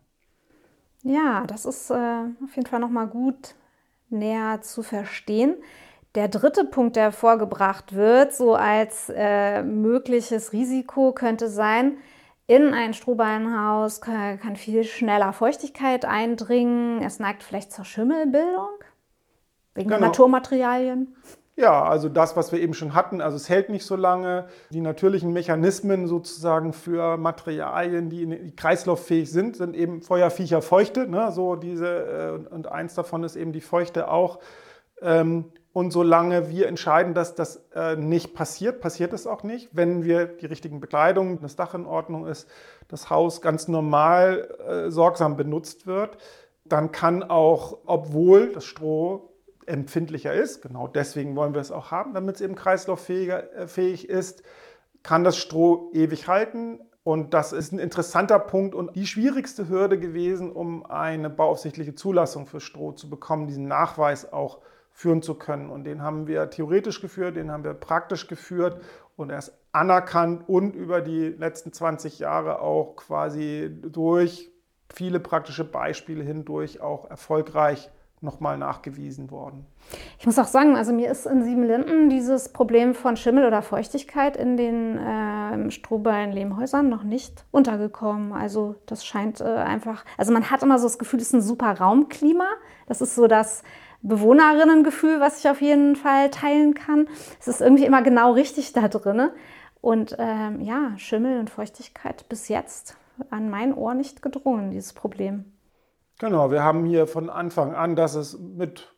Ja, 1.02 1.44
das 1.46 1.64
ist 1.66 1.90
äh, 1.90 1.94
auf 1.94 2.56
jeden 2.56 2.66
Fall 2.66 2.80
nochmal 2.80 3.08
gut 3.08 3.54
näher 4.08 4.60
zu 4.62 4.82
verstehen. 4.82 5.54
Der 6.14 6.28
dritte 6.28 6.64
Punkt, 6.64 6.96
der 6.96 7.12
vorgebracht 7.12 7.94
wird, 7.94 8.34
so 8.34 8.54
als 8.54 9.12
äh, 9.14 9.62
mögliches 9.62 10.52
Risiko 10.52 11.12
könnte 11.12 11.48
sein, 11.48 11.98
in 12.46 12.74
ein 12.74 12.94
Strohballenhaus 12.94 14.00
kann, 14.00 14.40
kann 14.40 14.56
viel 14.56 14.82
schneller 14.82 15.32
Feuchtigkeit 15.32 16.04
eindringen. 16.04 17.00
Es 17.00 17.20
neigt 17.20 17.44
vielleicht 17.44 17.70
zur 17.70 17.84
Schimmelbildung. 17.84 18.70
Wegen 19.80 19.90
genau. 19.90 20.06
Naturmaterialien? 20.06 21.14
Ja, 21.56 21.82
also 21.82 22.08
das, 22.08 22.36
was 22.36 22.52
wir 22.52 22.60
eben 22.60 22.72
schon 22.72 22.94
hatten, 22.94 23.20
also 23.20 23.36
es 23.36 23.50
hält 23.50 23.68
nicht 23.68 23.84
so 23.84 23.94
lange. 23.94 24.46
Die 24.70 24.80
natürlichen 24.80 25.32
Mechanismen 25.32 26.06
sozusagen 26.06 26.72
für 26.72 27.18
Materialien, 27.18 28.08
die, 28.08 28.54
kreislauffähig 28.56 29.30
sind, 29.30 29.56
sind 29.56 29.76
eben 29.76 30.00
Feuer, 30.00 30.30
Viecher, 30.30 30.62
Feuchte. 30.62 31.06
Ne? 31.06 31.30
So 31.32 31.56
diese, 31.56 32.40
äh, 32.48 32.54
und 32.54 32.66
eins 32.68 32.94
davon 32.94 33.24
ist 33.24 33.36
eben 33.36 33.52
die 33.52 33.60
Feuchte 33.60 34.10
auch. 34.10 34.38
Ähm, 35.02 35.52
und 35.72 35.92
solange 35.92 36.50
wir 36.50 36.66
entscheiden, 36.66 37.14
dass 37.14 37.34
das 37.34 37.62
äh, 37.74 37.94
nicht 37.94 38.34
passiert, 38.34 38.80
passiert 38.80 39.12
es 39.12 39.26
auch 39.26 39.42
nicht. 39.42 39.68
Wenn 39.72 40.02
wir 40.02 40.26
die 40.26 40.46
richtigen 40.46 40.80
Bekleidungen, 40.80 41.40
das 41.40 41.56
Dach 41.56 41.74
in 41.74 41.86
Ordnung 41.86 42.26
ist, 42.26 42.48
das 42.88 43.10
Haus 43.10 43.40
ganz 43.42 43.68
normal 43.68 44.48
äh, 44.66 44.90
sorgsam 44.90 45.36
benutzt 45.36 45.86
wird, 45.86 46.16
dann 46.64 46.90
kann 46.90 47.22
auch, 47.22 47.78
obwohl 47.84 48.52
das 48.52 48.64
Stroh 48.64 49.29
empfindlicher 49.70 50.34
ist, 50.34 50.62
genau 50.62 50.86
deswegen 50.86 51.36
wollen 51.36 51.54
wir 51.54 51.60
es 51.60 51.72
auch 51.72 51.90
haben, 51.90 52.12
damit 52.12 52.36
es 52.36 52.40
eben 52.40 52.54
kreislauffähig 52.54 54.08
äh, 54.08 54.12
ist, 54.12 54.42
kann 55.02 55.24
das 55.24 55.38
Stroh 55.38 55.90
ewig 55.94 56.28
halten. 56.28 56.80
Und 57.02 57.32
das 57.32 57.52
ist 57.52 57.72
ein 57.72 57.78
interessanter 57.78 58.38
Punkt 58.38 58.74
und 58.74 58.94
die 58.94 59.06
schwierigste 59.06 59.68
Hürde 59.68 59.98
gewesen, 59.98 60.52
um 60.52 60.84
eine 60.84 61.30
bauaufsichtliche 61.30 61.94
Zulassung 61.94 62.46
für 62.46 62.60
Stroh 62.60 62.92
zu 62.92 63.08
bekommen, 63.08 63.46
diesen 63.46 63.66
Nachweis 63.66 64.30
auch 64.30 64.58
führen 64.92 65.22
zu 65.22 65.34
können. 65.34 65.70
Und 65.70 65.84
den 65.84 66.02
haben 66.02 66.26
wir 66.26 66.50
theoretisch 66.50 67.00
geführt, 67.00 67.36
den 67.36 67.50
haben 67.50 67.64
wir 67.64 67.72
praktisch 67.72 68.26
geführt 68.26 68.82
und 69.16 69.30
er 69.30 69.38
ist 69.38 69.56
anerkannt 69.72 70.46
und 70.46 70.74
über 70.74 71.00
die 71.00 71.28
letzten 71.28 71.72
20 71.72 72.18
Jahre 72.18 72.60
auch 72.60 72.96
quasi 72.96 73.70
durch 73.82 74.50
viele 74.92 75.20
praktische 75.20 75.64
Beispiele 75.64 76.22
hindurch 76.22 76.80
auch 76.80 77.08
erfolgreich 77.08 77.90
nochmal 78.20 78.58
nachgewiesen 78.58 79.30
worden. 79.30 79.66
Ich 80.18 80.26
muss 80.26 80.38
auch 80.38 80.46
sagen, 80.46 80.76
also 80.76 80.92
mir 80.92 81.10
ist 81.10 81.26
in 81.26 81.42
Siebenlinden 81.42 82.10
dieses 82.10 82.50
Problem 82.50 82.94
von 82.94 83.16
Schimmel 83.16 83.46
oder 83.46 83.62
Feuchtigkeit 83.62 84.36
in 84.36 84.56
den 84.56 84.98
äh, 84.98 85.70
Strohballen 85.70 86.32
Lehmhäusern 86.32 86.88
noch 86.88 87.02
nicht 87.02 87.44
untergekommen. 87.50 88.32
Also 88.32 88.76
das 88.86 89.04
scheint 89.04 89.40
äh, 89.40 89.44
einfach, 89.44 90.04
also 90.18 90.32
man 90.32 90.50
hat 90.50 90.62
immer 90.62 90.78
so 90.78 90.86
das 90.86 90.98
Gefühl, 90.98 91.20
es 91.20 91.28
ist 91.28 91.34
ein 91.34 91.40
super 91.40 91.78
Raumklima. 91.78 92.46
Das 92.86 93.00
ist 93.00 93.14
so 93.14 93.26
das 93.26 93.62
Bewohnerinnengefühl, 94.02 95.20
was 95.20 95.38
ich 95.38 95.50
auf 95.50 95.60
jeden 95.60 95.96
Fall 95.96 96.30
teilen 96.30 96.74
kann. 96.74 97.08
Es 97.38 97.48
ist 97.48 97.60
irgendwie 97.60 97.84
immer 97.84 98.02
genau 98.02 98.32
richtig 98.32 98.72
da 98.72 98.88
drin. 98.88 99.30
Und 99.80 100.16
ähm, 100.18 100.60
ja, 100.60 100.92
Schimmel 100.98 101.40
und 101.40 101.48
Feuchtigkeit 101.48 102.28
bis 102.28 102.48
jetzt 102.48 102.96
an 103.30 103.48
mein 103.50 103.74
Ohr 103.74 103.94
nicht 103.94 104.22
gedrungen, 104.22 104.70
dieses 104.70 104.92
Problem. 104.92 105.44
Genau, 106.20 106.50
wir 106.50 106.62
haben 106.62 106.84
hier 106.84 107.06
von 107.06 107.30
Anfang 107.30 107.74
an, 107.74 107.96
dass 107.96 108.14
es 108.14 108.38
mit 108.38 108.94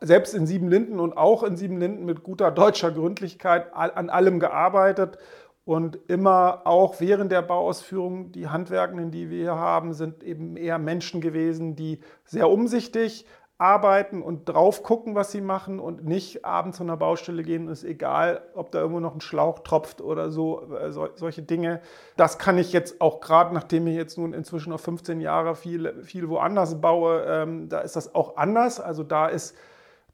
selbst 0.00 0.34
in 0.34 0.44
Siebenlinden 0.44 0.98
und 0.98 1.16
auch 1.16 1.44
in 1.44 1.56
Siebenlinden 1.56 2.04
mit 2.04 2.24
guter 2.24 2.50
deutscher 2.50 2.90
Gründlichkeit 2.90 3.72
an 3.72 4.10
allem 4.10 4.40
gearbeitet 4.40 5.18
und 5.64 6.00
immer 6.08 6.62
auch 6.64 6.98
während 6.98 7.30
der 7.30 7.42
Bauausführung, 7.42 8.32
die 8.32 8.48
Handwerkenden, 8.48 9.12
die 9.12 9.30
wir 9.30 9.38
hier 9.38 9.54
haben, 9.54 9.92
sind 9.92 10.24
eben 10.24 10.56
eher 10.56 10.78
Menschen 10.78 11.20
gewesen, 11.20 11.76
die 11.76 12.00
sehr 12.24 12.50
umsichtig, 12.50 13.24
arbeiten 13.58 14.20
und 14.20 14.48
drauf 14.48 14.82
gucken, 14.82 15.14
was 15.14 15.30
sie 15.30 15.40
machen 15.40 15.78
und 15.78 16.04
nicht 16.04 16.44
abends 16.44 16.78
von 16.78 16.88
der 16.88 16.96
Baustelle 16.96 17.44
gehen. 17.44 17.68
Ist 17.68 17.84
egal, 17.84 18.42
ob 18.54 18.72
da 18.72 18.80
irgendwo 18.80 18.98
noch 19.00 19.14
ein 19.14 19.20
Schlauch 19.20 19.60
tropft 19.60 20.00
oder 20.00 20.30
so, 20.30 20.74
äh, 20.74 20.90
so 20.90 21.08
solche 21.14 21.42
Dinge. 21.42 21.80
Das 22.16 22.38
kann 22.38 22.58
ich 22.58 22.72
jetzt 22.72 23.00
auch 23.00 23.20
gerade, 23.20 23.54
nachdem 23.54 23.86
ich 23.86 23.94
jetzt 23.94 24.18
nun 24.18 24.32
inzwischen 24.32 24.72
auf 24.72 24.80
15 24.80 25.20
Jahre 25.20 25.54
viel, 25.54 26.02
viel 26.02 26.28
woanders 26.28 26.80
baue, 26.80 27.24
ähm, 27.28 27.68
da 27.68 27.80
ist 27.80 27.94
das 27.94 28.14
auch 28.14 28.36
anders. 28.36 28.80
Also 28.80 29.04
da 29.04 29.28
ist 29.28 29.56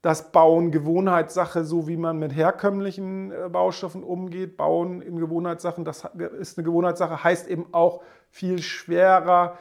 das 0.03 0.33
Bauen 0.33 0.71
Gewohnheitssache, 0.71 1.65
so 1.65 1.89
wie 1.89 1.97
man 1.97 2.19
mit 2.19 2.35
herkömmlichen 2.35 3.33
äh, 3.33 3.49
Baustoffen 3.49 4.03
umgeht. 4.03 4.59
Bauen 4.59 5.01
in 5.01 5.19
Gewohnheitssachen, 5.19 5.87
das 5.87 6.05
ist 6.39 6.59
eine 6.59 6.65
Gewohnheitssache, 6.65 7.25
heißt 7.25 7.49
eben 7.49 7.73
auch 7.73 8.03
viel 8.31 8.61
schwerer 8.63 9.59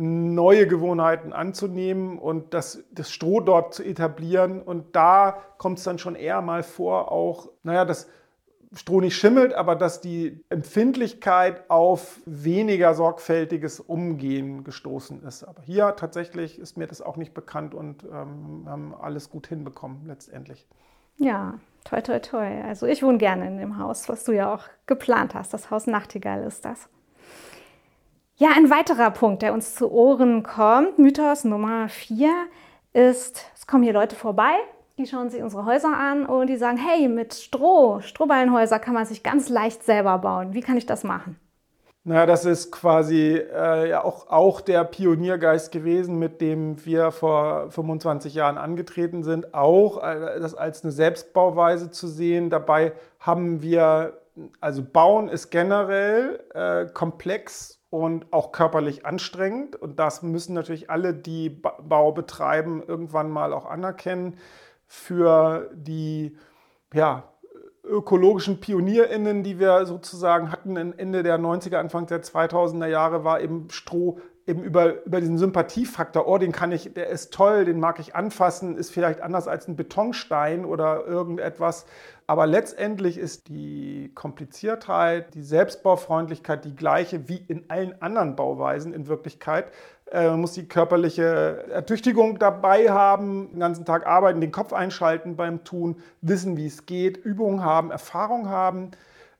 neue 0.00 0.66
Gewohnheiten 0.66 1.34
anzunehmen 1.34 2.18
und 2.18 2.54
das, 2.54 2.84
das 2.90 3.12
Stroh 3.12 3.40
dort 3.40 3.74
zu 3.74 3.82
etablieren. 3.82 4.62
Und 4.62 4.96
da 4.96 5.36
kommt 5.58 5.78
es 5.78 5.84
dann 5.84 5.98
schon 5.98 6.14
eher 6.14 6.40
mal 6.40 6.62
vor, 6.62 7.12
auch, 7.12 7.50
naja, 7.62 7.84
dass 7.84 8.08
Stroh 8.72 9.00
nicht 9.00 9.16
schimmelt, 9.16 9.52
aber 9.52 9.74
dass 9.74 10.00
die 10.00 10.42
Empfindlichkeit 10.48 11.68
auf 11.68 12.20
weniger 12.24 12.94
sorgfältiges 12.94 13.78
Umgehen 13.80 14.64
gestoßen 14.64 15.22
ist. 15.24 15.44
Aber 15.44 15.60
hier 15.60 15.94
tatsächlich 15.96 16.58
ist 16.58 16.78
mir 16.78 16.86
das 16.86 17.02
auch 17.02 17.16
nicht 17.16 17.34
bekannt 17.34 17.74
und 17.74 18.04
ähm, 18.04 18.64
haben 18.66 18.94
alles 18.94 19.28
gut 19.28 19.48
hinbekommen 19.48 20.06
letztendlich. 20.06 20.66
Ja, 21.18 21.58
toi, 21.84 22.00
toi, 22.00 22.20
toi. 22.20 22.62
Also 22.62 22.86
ich 22.86 23.02
wohne 23.02 23.18
gerne 23.18 23.46
in 23.46 23.58
dem 23.58 23.76
Haus, 23.76 24.08
was 24.08 24.24
du 24.24 24.32
ja 24.32 24.54
auch 24.54 24.64
geplant 24.86 25.34
hast. 25.34 25.52
Das 25.52 25.70
Haus 25.70 25.86
Nachtigall 25.86 26.44
ist 26.44 26.64
das. 26.64 26.88
Ja, 28.40 28.52
ein 28.56 28.70
weiterer 28.70 29.10
Punkt, 29.10 29.42
der 29.42 29.52
uns 29.52 29.74
zu 29.74 29.92
Ohren 29.92 30.42
kommt, 30.42 30.98
Mythos 30.98 31.44
Nummer 31.44 31.90
4, 31.90 32.30
ist, 32.94 33.44
es 33.54 33.66
kommen 33.66 33.82
hier 33.82 33.92
Leute 33.92 34.16
vorbei, 34.16 34.54
die 34.96 35.04
schauen 35.04 35.28
sich 35.28 35.42
unsere 35.42 35.66
Häuser 35.66 35.94
an 35.94 36.24
und 36.24 36.46
die 36.46 36.56
sagen, 36.56 36.78
hey, 36.78 37.06
mit 37.06 37.34
Stroh, 37.34 38.00
Strohballenhäuser 38.00 38.78
kann 38.78 38.94
man 38.94 39.04
sich 39.04 39.22
ganz 39.22 39.50
leicht 39.50 39.82
selber 39.82 40.16
bauen. 40.16 40.54
Wie 40.54 40.62
kann 40.62 40.78
ich 40.78 40.86
das 40.86 41.04
machen? 41.04 41.38
Naja, 42.04 42.24
das 42.24 42.46
ist 42.46 42.72
quasi 42.72 43.34
äh, 43.36 43.90
ja 43.90 44.02
auch, 44.02 44.30
auch 44.30 44.62
der 44.62 44.84
Pioniergeist 44.84 45.70
gewesen, 45.70 46.18
mit 46.18 46.40
dem 46.40 46.82
wir 46.86 47.10
vor 47.10 47.70
25 47.70 48.32
Jahren 48.32 48.56
angetreten 48.56 49.22
sind, 49.22 49.52
auch 49.52 50.02
äh, 50.02 50.40
das 50.40 50.54
als 50.54 50.82
eine 50.82 50.92
Selbstbauweise 50.92 51.90
zu 51.90 52.08
sehen. 52.08 52.48
Dabei 52.48 52.94
haben 53.18 53.60
wir, 53.60 54.18
also 54.62 54.82
Bauen 54.82 55.28
ist 55.28 55.50
generell 55.50 56.42
äh, 56.54 56.86
komplex 56.86 57.79
und 57.90 58.32
auch 58.32 58.52
körperlich 58.52 59.04
anstrengend. 59.04 59.76
Und 59.76 59.98
das 59.98 60.22
müssen 60.22 60.54
natürlich 60.54 60.90
alle, 60.90 61.12
die 61.12 61.50
Bau 61.50 62.12
betreiben, 62.12 62.82
irgendwann 62.86 63.30
mal 63.30 63.52
auch 63.52 63.66
anerkennen. 63.66 64.36
Für 64.86 65.70
die 65.74 66.36
ja, 66.94 67.24
ökologischen 67.84 68.60
PionierInnen, 68.60 69.42
die 69.42 69.58
wir 69.58 69.86
sozusagen 69.86 70.50
hatten 70.50 70.76
Ende 70.76 71.22
der 71.22 71.38
90er, 71.38 71.76
Anfang 71.76 72.06
der 72.06 72.22
2000er 72.22 72.86
Jahre, 72.86 73.24
war 73.24 73.40
eben 73.40 73.68
Stroh 73.70 74.20
eben 74.46 74.62
über, 74.62 75.04
über 75.04 75.20
diesen 75.20 75.38
Sympathiefaktor, 75.38 76.26
oh, 76.26 76.38
den 76.38 76.52
kann 76.52 76.72
ich, 76.72 76.92
der 76.92 77.08
ist 77.08 77.32
toll, 77.32 77.64
den 77.64 77.78
mag 77.78 77.98
ich 78.00 78.14
anfassen, 78.14 78.76
ist 78.76 78.90
vielleicht 78.90 79.22
anders 79.22 79.48
als 79.48 79.68
ein 79.68 79.76
Betonstein 79.76 80.64
oder 80.64 81.06
irgendetwas. 81.06 81.86
Aber 82.30 82.46
letztendlich 82.46 83.18
ist 83.18 83.48
die 83.48 84.12
Kompliziertheit, 84.14 85.34
die 85.34 85.42
Selbstbaufreundlichkeit 85.42 86.64
die 86.64 86.76
gleiche 86.76 87.28
wie 87.28 87.38
in 87.48 87.68
allen 87.68 88.00
anderen 88.00 88.36
Bauweisen 88.36 88.94
in 88.94 89.08
Wirklichkeit. 89.08 89.72
Äh, 90.12 90.28
man 90.28 90.40
muss 90.40 90.52
die 90.52 90.68
körperliche 90.68 91.64
Ertüchtigung 91.72 92.38
dabei 92.38 92.88
haben, 92.88 93.50
den 93.50 93.58
ganzen 93.58 93.84
Tag 93.84 94.06
arbeiten, 94.06 94.40
den 94.40 94.52
Kopf 94.52 94.72
einschalten 94.72 95.34
beim 95.34 95.64
Tun, 95.64 95.96
wissen, 96.20 96.56
wie 96.56 96.66
es 96.66 96.86
geht, 96.86 97.16
Übungen 97.16 97.64
haben, 97.64 97.90
Erfahrung 97.90 98.48
haben. 98.48 98.92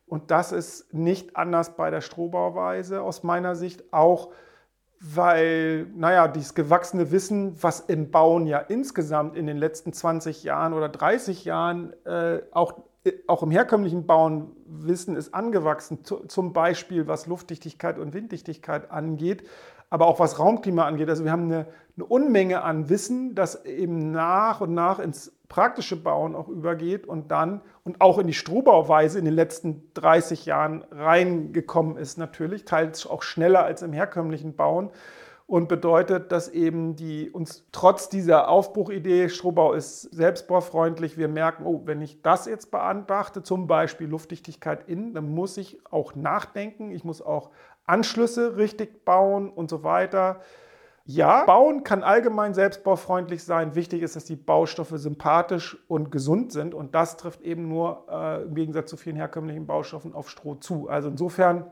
Und 0.06 0.32
das 0.32 0.50
ist 0.50 0.92
nicht 0.92 1.36
anders 1.36 1.76
bei 1.76 1.90
der 1.90 2.00
Strohbauweise 2.00 3.02
aus 3.02 3.22
meiner 3.22 3.54
Sicht. 3.54 3.84
Auch 3.92 4.32
weil, 5.00 5.86
naja, 5.96 6.28
dieses 6.28 6.54
gewachsene 6.54 7.10
Wissen, 7.10 7.56
was 7.62 7.80
im 7.80 8.10
Bauen 8.10 8.46
ja 8.46 8.58
insgesamt 8.58 9.34
in 9.34 9.46
den 9.46 9.56
letzten 9.56 9.94
20 9.94 10.44
Jahren 10.44 10.74
oder 10.74 10.90
30 10.90 11.46
Jahren 11.46 11.94
äh, 12.04 12.42
auch, 12.52 12.74
äh, 13.04 13.12
auch 13.26 13.42
im 13.42 13.50
herkömmlichen 13.50 14.06
Bauen 14.06 14.50
Wissen 14.66 15.16
ist 15.16 15.32
angewachsen, 15.32 16.00
zum 16.04 16.52
Beispiel 16.52 17.06
was 17.06 17.26
Luftdichtigkeit 17.26 17.98
und 17.98 18.12
Winddichtigkeit 18.12 18.90
angeht, 18.90 19.48
aber 19.88 20.06
auch 20.06 20.20
was 20.20 20.38
Raumklima 20.38 20.84
angeht. 20.84 21.08
Also 21.08 21.24
wir 21.24 21.32
haben 21.32 21.44
eine, 21.44 21.66
eine 21.96 22.04
Unmenge 22.04 22.62
an 22.62 22.90
Wissen, 22.90 23.34
das 23.34 23.64
eben 23.64 24.10
nach 24.10 24.60
und 24.60 24.74
nach 24.74 24.98
ins 24.98 25.32
praktische 25.50 25.96
Bauen 25.96 26.34
auch 26.34 26.48
übergeht 26.48 27.06
und 27.06 27.30
dann 27.30 27.60
und 27.84 28.00
auch 28.00 28.18
in 28.18 28.28
die 28.28 28.32
Strohbauweise 28.32 29.18
in 29.18 29.26
den 29.26 29.34
letzten 29.34 29.92
30 29.94 30.46
Jahren 30.46 30.84
reingekommen 30.90 31.98
ist 31.98 32.16
natürlich, 32.16 32.64
teils 32.64 33.06
auch 33.06 33.22
schneller 33.22 33.64
als 33.64 33.82
im 33.82 33.92
herkömmlichen 33.92 34.56
Bauen 34.56 34.90
und 35.48 35.68
bedeutet, 35.68 36.30
dass 36.30 36.48
eben 36.48 36.94
die 36.94 37.28
uns 37.28 37.66
trotz 37.72 38.08
dieser 38.08 38.48
Aufbruchidee, 38.48 39.28
Strohbau 39.28 39.72
ist 39.72 40.02
selbstbaufreundlich, 40.02 41.18
wir 41.18 41.26
merken, 41.26 41.66
oh, 41.66 41.82
wenn 41.84 42.00
ich 42.00 42.22
das 42.22 42.46
jetzt 42.46 42.70
beantrachte, 42.70 43.42
zum 43.42 43.66
Beispiel 43.66 44.06
Luftdichtigkeit 44.06 44.88
innen, 44.88 45.12
dann 45.14 45.34
muss 45.34 45.56
ich 45.56 45.80
auch 45.90 46.14
nachdenken, 46.14 46.92
ich 46.92 47.02
muss 47.02 47.20
auch 47.20 47.50
Anschlüsse 47.86 48.56
richtig 48.56 49.04
bauen 49.04 49.50
und 49.50 49.68
so 49.68 49.82
weiter. 49.82 50.40
Ja, 51.12 51.44
Bauen 51.44 51.82
kann 51.82 52.04
allgemein 52.04 52.54
selbstbaufreundlich 52.54 53.42
sein. 53.42 53.74
Wichtig 53.74 54.02
ist, 54.02 54.14
dass 54.14 54.26
die 54.26 54.36
Baustoffe 54.36 54.92
sympathisch 54.94 55.76
und 55.88 56.12
gesund 56.12 56.52
sind. 56.52 56.72
Und 56.72 56.94
das 56.94 57.16
trifft 57.16 57.40
eben 57.40 57.68
nur 57.68 58.06
äh, 58.08 58.42
im 58.44 58.54
Gegensatz 58.54 58.90
zu 58.90 58.96
vielen 58.96 59.16
herkömmlichen 59.16 59.66
Baustoffen 59.66 60.14
auf 60.14 60.30
Stroh 60.30 60.54
zu. 60.54 60.88
Also 60.88 61.08
insofern 61.08 61.68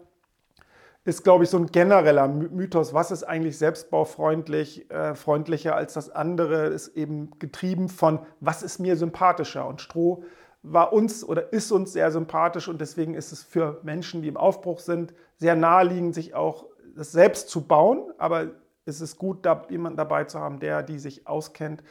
ist, 1.04 1.23
glaube 1.23 1.45
ich, 1.45 1.50
so 1.50 1.57
ein 1.57 1.66
genereller 1.66 2.26
Mythos, 2.26 2.95
was 2.95 3.12
ist 3.12 3.23
eigentlich 3.23 3.59
selbstbaufreundlich, 3.59 4.90
äh, 4.90 5.14
freundlicher 5.14 5.76
als 5.76 5.95
das 5.95 6.11
andere, 6.11 6.66
ist 6.66 6.97
eben 6.97 7.30
getrieben 7.38 7.88
von, 7.88 8.18
was 8.40 8.64
ist 8.64 8.80
mir 8.80 8.97
sympathischer. 8.97 9.68
Und 9.68 9.80
Stroh 9.80 10.25
war 10.62 10.92
uns 10.92 11.23
oder 11.23 11.52
ist 11.52 11.71
uns 11.71 11.92
sehr 11.92 12.11
sympathisch 12.11 12.66
und 12.66 12.80
deswegen 12.80 13.14
ist 13.14 13.30
es 13.30 13.45
für 13.45 13.80
Menschen, 13.85 14.23
die 14.23 14.28
im 14.28 14.37
Aufbruch 14.37 14.80
sind, 14.80 15.14
sehr 15.37 15.54
naheliegend, 15.54 16.16
sich 16.16 16.35
auch 16.35 16.66
das 16.97 17.12
selbst 17.12 17.50
zu 17.50 17.68
bauen. 17.68 18.11
Aber 18.18 18.49
es 18.88 19.00
ist 19.00 19.18
gut, 19.18 19.47
da 19.47 19.66
jemanden 19.71 19.97
dabei 19.97 20.25
zu 20.25 20.40
haben, 20.40 20.59
der 20.59 20.83
die 20.83 20.99
sich 20.99 21.26
auskennt. 21.26 21.83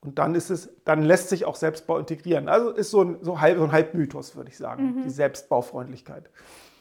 Und 0.00 0.18
dann 0.18 0.34
ist 0.34 0.50
es, 0.50 0.70
dann 0.84 1.02
lässt 1.02 1.28
sich 1.28 1.44
auch 1.44 1.56
Selbstbau 1.56 1.98
integrieren. 1.98 2.48
Also 2.48 2.70
ist 2.70 2.90
so 2.90 3.02
ein, 3.02 3.18
so 3.20 3.40
halb, 3.40 3.58
so 3.58 3.64
ein 3.64 3.72
Halbmythos, 3.72 4.36
würde 4.36 4.50
ich 4.50 4.56
sagen, 4.56 4.98
mhm. 4.98 5.02
die 5.02 5.10
Selbstbaufreundlichkeit. 5.10 6.30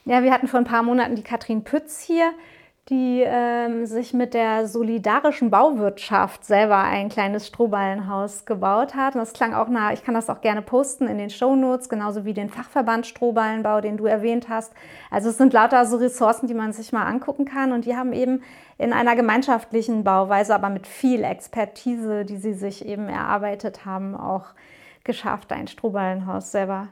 Ja, 0.05 0.24
wir 0.24 0.31
hatten 0.31 0.47
vor 0.47 0.59
ein 0.59 0.65
paar 0.65 0.83
Monaten 0.83 1.15
die 1.15 1.24
Katrin 1.24 1.63
Pütz 1.63 2.00
hier 2.00 2.31
die 2.89 3.22
ähm, 3.25 3.86
sich 3.86 4.13
mit 4.13 4.34
der 4.34 4.65
solidarischen 4.65 5.50
Bauwirtschaft 5.50 6.46
selber 6.46 6.77
ein 6.77 7.10
kleines 7.10 7.48
Strohballenhaus 7.48 8.46
gebaut 8.46 8.96
hat. 8.96 9.15
Und 9.15 9.20
das 9.20 9.34
klang 9.34 9.53
auch 9.53 9.67
nah, 9.67 9.91
ich 9.91 10.06
kann 10.06 10.13
das 10.13 10.29
auch 10.29 10.39
gerne 10.39 10.62
posten 10.62 11.08
in 11.08 11.17
den 11.17 11.29
Shownotes, 11.29 11.89
genauso 11.89 12.24
wie 12.24 12.34
den 12.34 12.50
Fachverband 12.50 13.06
Strohballenbau, 13.06 13.82
den 13.82 13.98
du 13.98 14.06
erwähnt 14.06 14.48
hast. 14.48 14.74
Also 15.12 15.29
es 15.29 15.38
sind 15.38 15.51
lauter 15.51 15.86
so 15.86 15.98
Ressourcen, 15.98 16.48
die 16.48 16.53
man 16.53 16.72
sich 16.72 16.94
mal 16.94 17.03
angucken 17.03 17.44
kann. 17.44 17.74
Und 17.74 17.86
die 17.86 17.98
haben 17.98 18.13
eben 18.13 18.41
in 18.77 18.94
einer 18.94 19.17
gemeinschaftlichen 19.17 20.06
Bauweise, 20.06 20.56
aber 20.56 20.70
mit 20.70 20.88
viel 20.88 21.25
Expertise, 21.25 22.24
die 22.24 22.38
sie 22.38 22.53
sich 22.53 22.86
eben 22.86 23.10
erarbeitet 23.10 23.86
haben, 23.86 24.15
auch 24.15 24.46
geschafft, 25.03 25.51
ein 25.51 25.67
Strohballenhaus 25.67 26.51
selber 26.51 26.88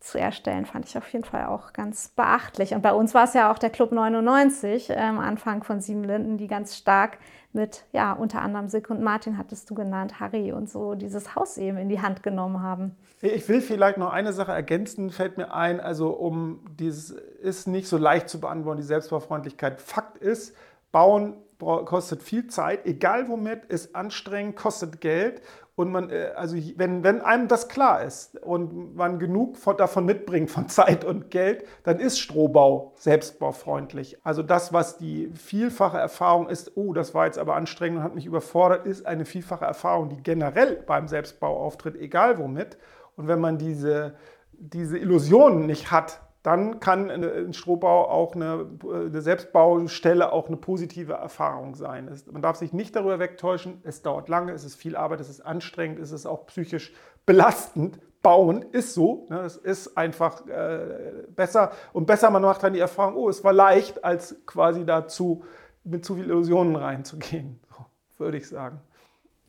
zu 0.00 0.18
erstellen, 0.18 0.64
fand 0.64 0.86
ich 0.86 0.96
auf 0.96 1.08
jeden 1.12 1.24
Fall 1.24 1.46
auch 1.46 1.72
ganz 1.72 2.08
beachtlich. 2.08 2.72
Und 2.72 2.82
bei 2.82 2.92
uns 2.92 3.14
war 3.14 3.24
es 3.24 3.34
ja 3.34 3.50
auch 3.52 3.58
der 3.58 3.70
Club 3.70 3.90
99 3.90 4.96
am 4.96 5.16
ähm, 5.16 5.18
Anfang 5.18 5.64
von 5.64 5.80
Sieben 5.80 6.04
Linden, 6.04 6.38
die 6.38 6.46
ganz 6.46 6.76
stark 6.76 7.18
mit, 7.52 7.84
ja, 7.92 8.12
unter 8.12 8.42
anderem 8.42 8.68
Silke 8.68 8.92
und 8.92 9.02
Martin 9.02 9.38
hattest 9.38 9.68
du 9.70 9.74
genannt, 9.74 10.20
Harry 10.20 10.52
und 10.52 10.68
so, 10.70 10.94
dieses 10.94 11.34
Haus 11.34 11.56
eben 11.56 11.78
in 11.78 11.88
die 11.88 12.00
Hand 12.00 12.22
genommen 12.22 12.62
haben. 12.62 12.94
Ich 13.20 13.48
will 13.48 13.60
vielleicht 13.60 13.98
noch 13.98 14.12
eine 14.12 14.32
Sache 14.32 14.52
ergänzen, 14.52 15.10
fällt 15.10 15.36
mir 15.38 15.52
ein, 15.52 15.80
also 15.80 16.10
um 16.10 16.60
dieses 16.78 17.10
ist 17.10 17.66
nicht 17.66 17.88
so 17.88 17.96
leicht 17.96 18.28
zu 18.28 18.38
beantworten, 18.38 18.80
die 18.80 18.86
Selbstbaufreundlichkeit. 18.86 19.80
Fakt 19.80 20.18
ist, 20.18 20.54
Bauen 20.92 21.36
kostet 21.58 22.22
viel 22.22 22.46
Zeit, 22.46 22.86
egal 22.86 23.28
womit, 23.28 23.64
ist 23.64 23.96
anstrengend, 23.96 24.54
kostet 24.54 25.00
Geld 25.00 25.42
und 25.78 25.92
man, 25.92 26.10
äh, 26.10 26.32
also 26.34 26.56
wenn, 26.74 27.04
wenn 27.04 27.20
einem 27.20 27.46
das 27.46 27.68
klar 27.68 28.02
ist 28.02 28.36
und 28.42 28.96
man 28.96 29.20
genug 29.20 29.56
von, 29.56 29.76
davon 29.76 30.06
mitbringt, 30.06 30.50
von 30.50 30.68
Zeit 30.68 31.04
und 31.04 31.30
Geld, 31.30 31.64
dann 31.84 32.00
ist 32.00 32.18
Strohbau 32.18 32.94
selbstbaufreundlich. 32.96 34.18
Also 34.24 34.42
das, 34.42 34.72
was 34.72 34.98
die 34.98 35.30
vielfache 35.32 35.96
Erfahrung 35.96 36.48
ist, 36.48 36.76
oh, 36.76 36.92
das 36.92 37.14
war 37.14 37.26
jetzt 37.26 37.38
aber 37.38 37.54
anstrengend 37.54 37.98
und 37.98 38.04
hat 38.04 38.16
mich 38.16 38.26
überfordert, 38.26 38.86
ist 38.86 39.06
eine 39.06 39.24
vielfache 39.24 39.66
Erfahrung, 39.66 40.08
die 40.08 40.20
generell 40.20 40.82
beim 40.84 41.06
Selbstbau 41.06 41.56
auftritt, 41.56 41.94
egal 41.94 42.38
womit. 42.38 42.76
Und 43.14 43.28
wenn 43.28 43.38
man 43.38 43.56
diese, 43.56 44.16
diese 44.50 44.98
Illusionen 44.98 45.66
nicht 45.66 45.92
hat, 45.92 46.20
dann 46.48 46.80
kann 46.80 47.10
ein 47.10 47.52
Strohbau 47.52 48.08
auch 48.08 48.34
eine, 48.34 48.66
eine, 48.82 49.20
Selbstbaustelle 49.20 50.32
auch 50.32 50.48
eine 50.48 50.56
positive 50.56 51.12
Erfahrung 51.12 51.74
sein. 51.74 52.08
Es, 52.08 52.24
man 52.26 52.40
darf 52.40 52.56
sich 52.56 52.72
nicht 52.72 52.96
darüber 52.96 53.18
wegtäuschen, 53.18 53.82
es 53.84 54.00
dauert 54.00 54.30
lange, 54.30 54.52
es 54.52 54.64
ist 54.64 54.74
viel 54.74 54.96
Arbeit, 54.96 55.20
es 55.20 55.28
ist 55.28 55.42
anstrengend, 55.42 55.98
es 55.98 56.10
ist 56.10 56.24
auch 56.24 56.46
psychisch 56.46 56.94
belastend. 57.26 58.00
Bauen 58.22 58.62
ist 58.72 58.94
so, 58.94 59.26
ne, 59.28 59.40
es 59.42 59.56
ist 59.56 59.96
einfach 59.96 60.44
äh, 60.48 61.24
besser 61.36 61.70
und 61.92 62.06
besser 62.06 62.30
man 62.30 62.42
macht 62.42 62.62
dann 62.62 62.72
die 62.72 62.80
Erfahrung, 62.80 63.14
oh, 63.14 63.28
es 63.28 63.44
war 63.44 63.52
leicht, 63.52 64.02
als 64.02 64.34
quasi 64.44 64.84
dazu 64.84 65.44
mit 65.84 66.04
zu 66.04 66.16
viel 66.16 66.24
Illusionen 66.24 66.74
reinzugehen, 66.74 67.60
so, 67.68 67.84
würde 68.16 68.38
ich 68.38 68.48
sagen. 68.48 68.80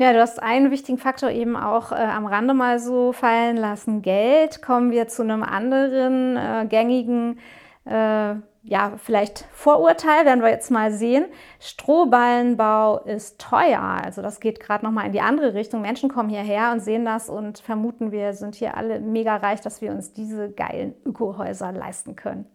Ja, 0.02 0.14
du 0.14 0.22
hast 0.22 0.42
einen 0.42 0.72
wichtigen 0.72 0.98
Faktor 0.98 1.30
eben 1.30 1.58
auch 1.58 1.92
äh, 1.92 1.96
am 1.96 2.26
Rande 2.26 2.54
mal 2.54 2.80
so 2.80 3.12
fallen 3.12 3.58
lassen, 3.58 4.02
Geld. 4.02 4.62
Kommen 4.62 4.92
wir 4.92 5.10
zu 5.10 5.24
einem 5.24 5.44
anderen 5.44 6.38
äh, 6.38 6.66
gängigen, 6.70 7.38
äh, 7.84 8.36
ja, 8.64 8.94
vielleicht 8.96 9.46
Vorurteil, 9.52 10.26
werden 10.26 10.42
wir 10.42 10.52
jetzt 10.52 10.72
mal 10.72 10.94
sehen. 10.94 11.26
Strohballenbau 11.60 13.00
ist 13.00 13.42
teuer. 13.42 13.82
Also 13.82 14.22
das 14.22 14.40
geht 14.40 14.62
gerade 14.62 14.86
nochmal 14.86 15.06
in 15.06 15.12
die 15.12 15.20
andere 15.20 15.54
Richtung. 15.54 15.82
Menschen 15.82 16.10
kommen 16.10 16.30
hierher 16.30 16.72
und 16.72 16.80
sehen 16.80 17.04
das 17.04 17.30
und 17.30 17.60
vermuten, 17.60 18.14
wir 18.14 18.32
sind 18.32 18.56
hier 18.56 18.78
alle 18.78 19.02
mega 19.02 19.36
reich, 19.36 19.60
dass 19.60 19.82
wir 19.82 19.92
uns 19.92 20.14
diese 20.14 20.50
geilen 20.50 20.94
Ökohäuser 21.06 21.74
leisten 21.74 22.16
können. 22.16 22.46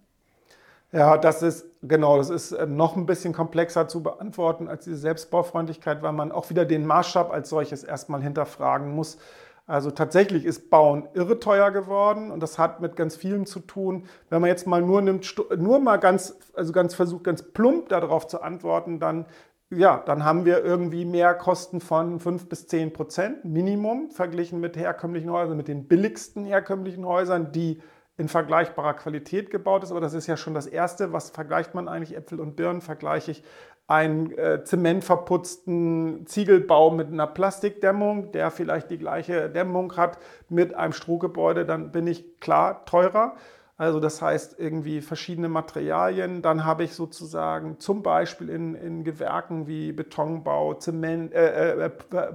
Ja, 0.94 1.18
das 1.18 1.42
ist 1.42 1.66
genau, 1.82 2.18
das 2.18 2.30
ist 2.30 2.52
äh, 2.52 2.66
noch 2.66 2.96
ein 2.96 3.04
bisschen 3.04 3.32
komplexer 3.32 3.88
zu 3.88 4.00
beantworten 4.00 4.68
als 4.68 4.84
diese 4.84 4.96
Selbstbaufreundlichkeit, 4.98 6.02
weil 6.02 6.12
man 6.12 6.30
auch 6.30 6.50
wieder 6.50 6.64
den 6.64 6.86
Maßstab 6.86 7.32
als 7.32 7.48
solches 7.48 7.82
erstmal 7.82 8.22
hinterfragen 8.22 8.94
muss. 8.94 9.18
Also 9.66 9.90
tatsächlich 9.90 10.44
ist 10.44 10.70
Bauen 10.70 11.08
irre 11.14 11.40
teuer 11.40 11.72
geworden 11.72 12.30
und 12.30 12.38
das 12.40 12.60
hat 12.60 12.80
mit 12.80 12.94
ganz 12.94 13.16
vielen 13.16 13.44
zu 13.44 13.58
tun. 13.58 14.04
Wenn 14.30 14.40
man 14.40 14.48
jetzt 14.48 14.68
mal 14.68 14.82
nur 14.82 15.02
nimmt, 15.02 15.34
nur 15.58 15.80
mal 15.80 15.96
ganz, 15.96 16.38
also 16.54 16.72
ganz 16.72 16.94
versucht, 16.94 17.24
ganz 17.24 17.42
plump 17.42 17.88
darauf 17.88 18.28
zu 18.28 18.40
antworten, 18.40 19.00
dann 19.00 19.26
ja, 19.70 20.00
dann 20.06 20.24
haben 20.24 20.44
wir 20.44 20.64
irgendwie 20.64 21.04
mehr 21.04 21.34
Kosten 21.34 21.80
von 21.80 22.20
5 22.20 22.48
bis 22.48 22.68
10 22.68 22.92
Prozent 22.92 23.44
Minimum 23.44 24.10
verglichen 24.10 24.60
mit 24.60 24.76
herkömmlichen 24.76 25.32
Häusern, 25.32 25.56
mit 25.56 25.66
den 25.66 25.88
billigsten 25.88 26.44
herkömmlichen 26.44 27.04
Häusern, 27.04 27.50
die 27.50 27.80
in 28.16 28.28
vergleichbarer 28.28 28.94
Qualität 28.94 29.50
gebaut 29.50 29.82
ist. 29.82 29.90
Aber 29.90 30.00
das 30.00 30.14
ist 30.14 30.26
ja 30.26 30.36
schon 30.36 30.54
das 30.54 30.66
Erste. 30.66 31.12
Was 31.12 31.30
vergleicht 31.30 31.74
man 31.74 31.88
eigentlich? 31.88 32.16
Äpfel 32.16 32.40
und 32.40 32.56
Birnen 32.56 32.80
vergleiche 32.80 33.32
ich 33.32 33.42
einen 33.86 34.30
äh, 34.38 34.64
zementverputzten 34.64 36.26
Ziegelbau 36.26 36.90
mit 36.90 37.08
einer 37.08 37.26
Plastikdämmung, 37.26 38.32
der 38.32 38.50
vielleicht 38.50 38.90
die 38.90 38.98
gleiche 38.98 39.50
Dämmung 39.50 39.96
hat 39.96 40.18
mit 40.48 40.74
einem 40.74 40.94
Strohgebäude, 40.94 41.66
dann 41.66 41.92
bin 41.92 42.06
ich 42.06 42.40
klar 42.40 42.86
teurer. 42.86 43.34
Also 43.76 43.98
das 43.98 44.22
heißt 44.22 44.58
irgendwie 44.58 45.00
verschiedene 45.00 45.48
Materialien. 45.48 46.42
Dann 46.42 46.64
habe 46.64 46.84
ich 46.84 46.94
sozusagen 46.94 47.80
zum 47.80 48.02
Beispiel 48.02 48.48
in, 48.48 48.74
in 48.76 49.04
Gewerken 49.04 49.66
wie 49.66 49.92
Betonbau, 49.92 50.74
Zement, 50.74 51.32
äh, 51.32 51.86
äh, 51.86 51.90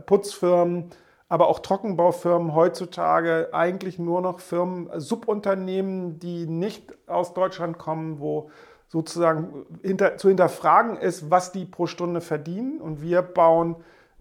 Putzfirmen, 0.06 0.92
aber 1.30 1.48
auch 1.48 1.60
Trockenbaufirmen 1.60 2.56
heutzutage 2.56 3.50
eigentlich 3.54 4.00
nur 4.00 4.22
noch 4.22 4.39
Firmen, 4.39 4.89
Subunternehmen, 5.00 6.20
die 6.20 6.48
nicht 6.48 6.92
aus 7.08 7.36
Deutschland 7.36 7.78
kommen, 7.78 8.20
wo 8.20 8.50
sozusagen 8.88 9.65
hinter, 9.84 10.18
zu 10.18 10.28
hinterfragen 10.28 10.98
ist, 10.98 11.30
was 11.30 11.52
die 11.52 11.65
pro 11.65 11.86
Stunde 11.86 12.22
verdienen. 12.22 12.82
Und 12.82 13.04
wir 13.04 13.22
bauen 13.22 13.76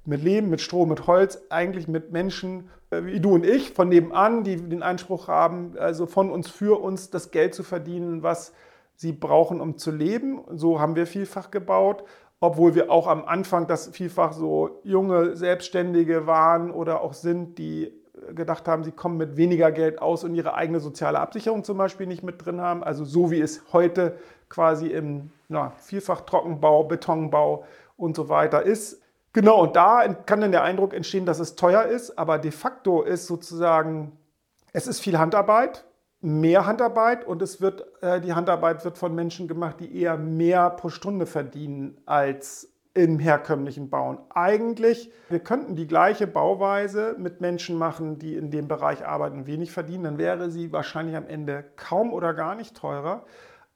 mit 0.05 0.23
Leben, 0.23 0.51
mit 0.51 0.61
Strom, 0.61 0.91
mit 0.91 1.07
Holz, 1.07 1.41
eigentlich 1.49 1.89
mit 1.89 2.13
Menschen 2.13 2.69
äh, 2.91 3.05
wie 3.05 3.21
du 3.21 3.35
und 3.35 3.47
ich 3.47 3.73
von 3.73 3.89
nebenan, 3.89 4.45
die 4.45 4.57
den 4.57 4.83
Anspruch 4.83 5.29
haben, 5.29 5.79
also 5.79 6.05
von 6.05 6.31
uns 6.31 6.51
für 6.51 6.81
uns 6.81 7.09
das 7.09 7.31
Geld 7.31 7.55
zu 7.55 7.63
verdienen, 7.63 8.23
was 8.23 8.53
sie 8.97 9.13
brauchen, 9.13 9.63
um 9.63 9.79
zu 9.79 9.91
leben. 9.91 10.41
So 10.51 10.79
haben 10.79 10.95
wir 10.95 11.07
vielfach 11.07 11.51
gebaut 11.51 12.05
obwohl 12.41 12.75
wir 12.75 12.91
auch 12.91 13.07
am 13.07 13.25
Anfang 13.25 13.67
das 13.67 13.89
vielfach 13.89 14.33
so 14.33 14.81
junge 14.85 15.37
Selbstständige 15.37 16.27
waren 16.27 16.71
oder 16.71 17.01
auch 17.01 17.13
sind, 17.13 17.59
die 17.59 17.93
gedacht 18.35 18.69
haben, 18.69 18.85
sie 18.85 18.93
kommen 18.93 19.17
mit 19.17 19.37
weniger 19.37 19.73
Geld 19.73 20.01
aus 20.01 20.25
und 20.25 20.35
ihre 20.35 20.55
eigene 20.55 20.81
soziale 20.81 21.21
Absicherung 21.21 21.65
zum 21.65 21.79
Beispiel 21.79 22.07
nicht 22.07 22.23
mit 22.23 22.45
drin 22.45 22.61
haben. 22.61 22.83
Also 22.83 23.05
so 23.05 23.31
wie 23.31 23.41
es 23.41 23.63
heute 23.73 24.17
quasi 24.49 24.89
im 24.89 25.31
na, 25.49 25.71
vielfach 25.79 26.23
Trockenbau, 26.23 26.85
Betonbau 26.85 27.65
und 27.97 28.15
so 28.15 28.29
weiter 28.29 28.63
ist. 28.63 29.03
Genau, 29.33 29.63
und 29.63 29.77
da 29.77 30.07
kann 30.27 30.41
dann 30.41 30.53
der 30.53 30.63
Eindruck 30.63 30.95
entstehen, 30.95 31.27
dass 31.27 31.39
es 31.39 31.55
teuer 31.55 31.85
ist, 31.85 32.19
aber 32.19 32.39
de 32.39 32.51
facto 32.51 33.03
ist 33.03 33.27
sozusagen, 33.27 34.13
es 34.73 34.87
ist 34.87 35.01
viel 35.01 35.19
Handarbeit, 35.19 35.85
mehr 36.21 36.67
Handarbeit 36.67 37.27
und 37.27 37.43
es 37.43 37.61
wird, 37.61 37.85
äh, 38.03 38.21
die 38.21 38.35
Handarbeit 38.35 38.85
wird 38.85 38.99
von 38.99 39.15
Menschen 39.15 39.49
gemacht, 39.49 39.77
die 39.81 40.01
eher 40.01 40.17
mehr 40.17 40.71
pro 40.71 40.89
Stunde 40.89 41.27
verdienen 41.27 41.99
als 42.07 42.73
im 42.95 43.21
herkömmlichen 43.21 43.91
Bauen. 43.91 44.19
Eigentlich, 44.31 45.13
wir 45.29 45.39
könnten 45.39 45.77
die 45.77 45.87
gleiche 45.87 46.27
Bauweise 46.27 47.15
mit 47.17 47.41
Menschen 47.41 47.77
machen, 47.77 48.19
die 48.19 48.35
in 48.35 48.51
dem 48.51 48.67
Bereich 48.67 49.07
arbeiten, 49.07 49.47
wenig 49.47 49.71
verdienen, 49.71 50.05
dann 50.05 50.19
wäre 50.19 50.51
sie 50.51 50.73
wahrscheinlich 50.73 51.15
am 51.15 51.27
Ende 51.27 51.65
kaum 51.77 52.13
oder 52.13 52.35
gar 52.35 52.57
nicht 52.57 52.77
teurer. 52.77 53.25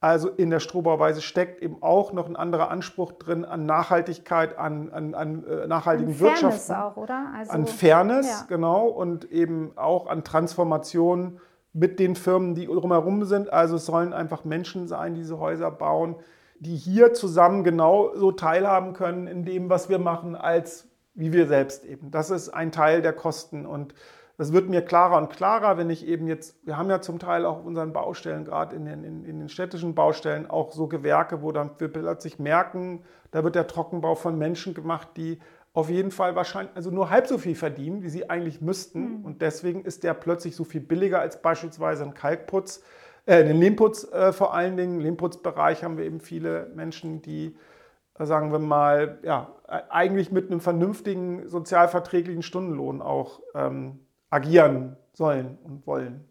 Also 0.01 0.29
in 0.29 0.51
der 0.51 0.59
Strohbauweise 0.59 1.23
steckt 1.23 1.63
eben 1.63 1.81
auch 1.81 2.13
noch 2.13 2.29
ein 2.29 2.35
anderer 2.35 2.73
Anspruch 2.73 3.13
drin 3.13 3.45
an 3.45 3.67
Nachhaltigkeit, 3.67 4.59
an, 4.59 4.91
an, 4.91 5.15
an 5.15 5.45
äh, 5.45 5.69
nachhaltigen 5.69 6.11
an 6.11 6.19
Fairness 6.19 6.71
auch, 6.73 6.97
oder? 6.97 7.31
Also, 7.37 7.53
an 7.53 7.67
Fairness, 7.69 8.41
ja. 8.41 8.47
genau, 8.49 8.89
und 8.89 9.31
eben 9.31 9.79
auch 9.79 10.09
an 10.09 10.25
Transformation 10.25 11.39
mit 11.73 11.99
den 11.99 12.17
Firmen, 12.17 12.55
die 12.55 12.67
drumherum 12.67 13.25
sind. 13.25 13.53
Also 13.53 13.77
es 13.77 13.87
sollen 13.87 14.13
einfach 14.13 14.45
Menschen 14.45 14.87
sein, 14.89 15.15
die 15.15 15.21
diese 15.21 15.39
Häuser 15.39 15.71
bauen, 15.71 16.17
die 16.59 16.77
hier 16.77 17.13
zusammen 17.15 17.65
genauso 17.65 18.33
teilhaben 18.33 18.93
können 18.93 19.27
in 19.27 19.45
dem, 19.45 19.71
was 19.71 19.89
wir 19.89 19.99
machen, 19.99 20.37
als 20.37 20.89
wie 21.15 21.33
wir 21.33 21.47
selbst 21.47 21.85
eben. 21.85 22.11
Das 22.11 22.31
ist 22.31 22.51
ein 22.51 22.73
Teil 22.73 23.03
der 23.03 23.13
Kosten 23.13 23.67
und 23.67 23.95
das 24.39 24.53
wird 24.53 24.69
mir 24.69 24.83
klarer 24.83 25.19
und 25.19 25.31
klarer, 25.31 25.77
wenn 25.77 25.91
ich 25.91 26.07
eben 26.07 26.27
jetzt, 26.27 26.57
wir 26.67 26.77
haben 26.77 26.89
ja 26.89 27.01
zum 27.01 27.19
Teil 27.19 27.45
auch 27.45 27.65
unseren 27.65 27.93
Baustellen, 27.93 28.45
gerade 28.45 28.75
in 28.75 28.87
den, 28.87 29.05
in, 29.05 29.25
in 29.25 29.39
den 29.39 29.49
städtischen 29.49 29.95
Baustellen, 29.95 30.49
auch 30.49 30.73
so 30.73 30.89
Gewerke, 30.89 31.43
wo 31.43 31.53
dann 31.53 31.71
wir 31.79 31.89
plötzlich 31.89 32.39
merken, 32.39 33.05
da 33.31 33.45
wird 33.45 33.55
der 33.55 33.67
Trockenbau 33.67 34.15
von 34.15 34.39
Menschen 34.39 34.75
gemacht, 34.75 35.09
die 35.17 35.39
auf 35.75 35.89
jeden 35.89 36.11
Fall 36.11 36.37
wahrscheinlich 36.37 36.77
also 36.77 36.91
nur 36.91 37.11
halb 37.11 37.27
so 37.27 37.39
viel 37.39 37.55
verdienen, 37.55 38.03
wie 38.03 38.11
sie 38.11 38.29
eigentlich 38.29 38.61
müssten. 38.61 39.19
Mhm. 39.19 39.25
Und 39.25 39.43
deswegen 39.43 39.85
ist 39.85 40.05
der 40.05 40.15
plötzlich 40.15 40.55
so 40.55 40.65
viel 40.65 40.81
billiger 40.81 41.21
als 41.21 41.41
beispielsweise 41.41 42.05
ein 42.05 42.15
Kalkputz, 42.15 42.83
äh, 43.25 43.45
den 43.45 43.57
Lehmputz 43.59 44.05
äh, 44.13 44.33
vor 44.33 44.55
allen 44.55 44.77
Dingen. 44.77 44.97
Im 44.97 45.01
Lehmputzbereich 45.01 45.83
haben 45.83 45.97
wir 45.97 46.05
eben 46.05 46.21
viele 46.21 46.71
Menschen, 46.75 47.23
die, 47.23 47.57
äh, 48.19 48.27
sagen 48.27 48.53
wir 48.53 48.59
mal, 48.59 49.19
ja, 49.23 49.55
e-, 49.67 49.91
eigentlich 49.91 50.31
mit 50.31 50.51
einem 50.51 50.61
vernünftigen 50.61 51.49
sozialverträglichen 51.49 52.43
Stundenlohn 52.43 53.01
auch 53.01 53.41
ähm, 53.55 54.01
agieren 54.29 54.97
sollen 55.15 55.59
und 55.65 55.87
wollen. 55.87 56.29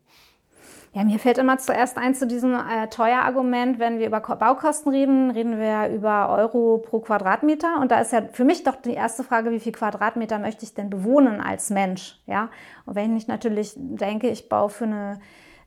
Ja, 0.94 1.06
mir 1.06 1.20
fällt 1.20 1.38
immer 1.38 1.58
zuerst 1.58 1.98
ein 1.98 2.14
zu 2.16 2.28
diesem 2.28 2.54
äh, 2.54 2.88
Teuer-Argument, 2.90 3.80
wenn 3.80 3.98
wir 3.98 4.08
über 4.08 4.20
Baukosten 4.20 4.92
reden, 4.92 5.32
reden 5.32 5.58
wir 5.58 5.88
über 5.88 6.28
Euro 6.30 6.80
pro 6.80 7.00
Quadratmeter. 7.00 7.80
Und 7.80 7.92
da 7.92 8.02
ist 8.02 8.12
ja 8.12 8.24
für 8.34 8.44
mich 8.44 8.66
doch 8.66 8.76
die 8.76 8.94
erste 8.94 9.24
Frage, 9.24 9.52
wie 9.52 9.62
viel 9.62 9.72
Quadratmeter 9.72 10.38
möchte 10.38 10.66
ich 10.66 10.74
denn 10.74 10.90
bewohnen 10.90 11.40
als 11.40 11.70
Mensch? 11.70 12.20
Ja? 12.26 12.50
Und 12.86 12.96
wenn 12.96 13.16
ich 13.16 13.30
natürlich 13.30 13.74
denke, 13.78 14.28
ich 14.28 14.50
baue 14.50 14.70
für 14.70 14.84
eine 14.84 15.22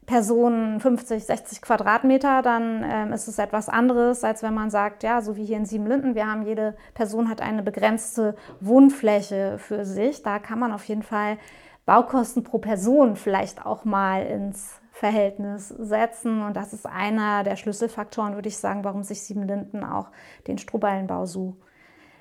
Person 0.04 0.78
50, 0.80 1.24
60 1.24 1.62
Quadratmeter, 1.62 2.42
dann 2.42 2.84
ähm, 2.86 3.12
ist 3.14 3.26
es 3.26 3.38
etwas 3.38 3.70
anderes, 3.70 4.24
als 4.24 4.42
wenn 4.42 4.52
man 4.52 4.68
sagt, 4.68 5.02
ja, 5.02 5.22
so 5.22 5.36
wie 5.36 5.46
hier 5.46 5.56
in 5.56 5.64
Siebenlinden, 5.64 6.14
wir 6.14 6.26
haben 6.26 6.42
jede 6.42 6.76
Person 6.92 7.30
hat 7.30 7.40
eine 7.40 7.62
begrenzte 7.62 8.36
Wohnfläche 8.60 9.56
für 9.56 9.86
sich. 9.86 10.22
Da 10.22 10.38
kann 10.38 10.58
man 10.58 10.72
auf 10.72 10.84
jeden 10.84 11.02
Fall 11.02 11.38
Baukosten 11.86 12.44
pro 12.44 12.58
Person 12.58 13.16
vielleicht 13.16 13.64
auch 13.64 13.86
mal 13.86 14.26
ins 14.26 14.82
Verhältnis 15.04 15.68
setzen. 15.68 16.42
Und 16.42 16.56
das 16.56 16.72
ist 16.72 16.86
einer 16.86 17.44
der 17.44 17.56
Schlüsselfaktoren, 17.56 18.36
würde 18.36 18.48
ich 18.48 18.56
sagen, 18.56 18.84
warum 18.84 19.02
sich 19.02 19.20
Siebenlinden 19.20 19.84
auch 19.84 20.08
den 20.46 20.56
Strohballenbau 20.56 21.26
so 21.26 21.58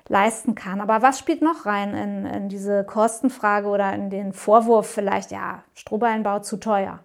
leisten 0.06 0.54
kann. 0.54 0.82
Aber 0.82 1.00
was 1.00 1.18
spielt 1.18 1.40
noch 1.40 1.64
rein 1.64 1.94
in, 1.94 2.26
in 2.26 2.48
diese 2.50 2.84
Kostenfrage 2.84 3.68
oder 3.68 3.94
in 3.94 4.10
den 4.10 4.34
Vorwurf 4.34 4.86
vielleicht, 4.86 5.30
ja, 5.30 5.64
Strohballenbau 5.72 6.40
zu 6.40 6.58
teuer? 6.58 7.00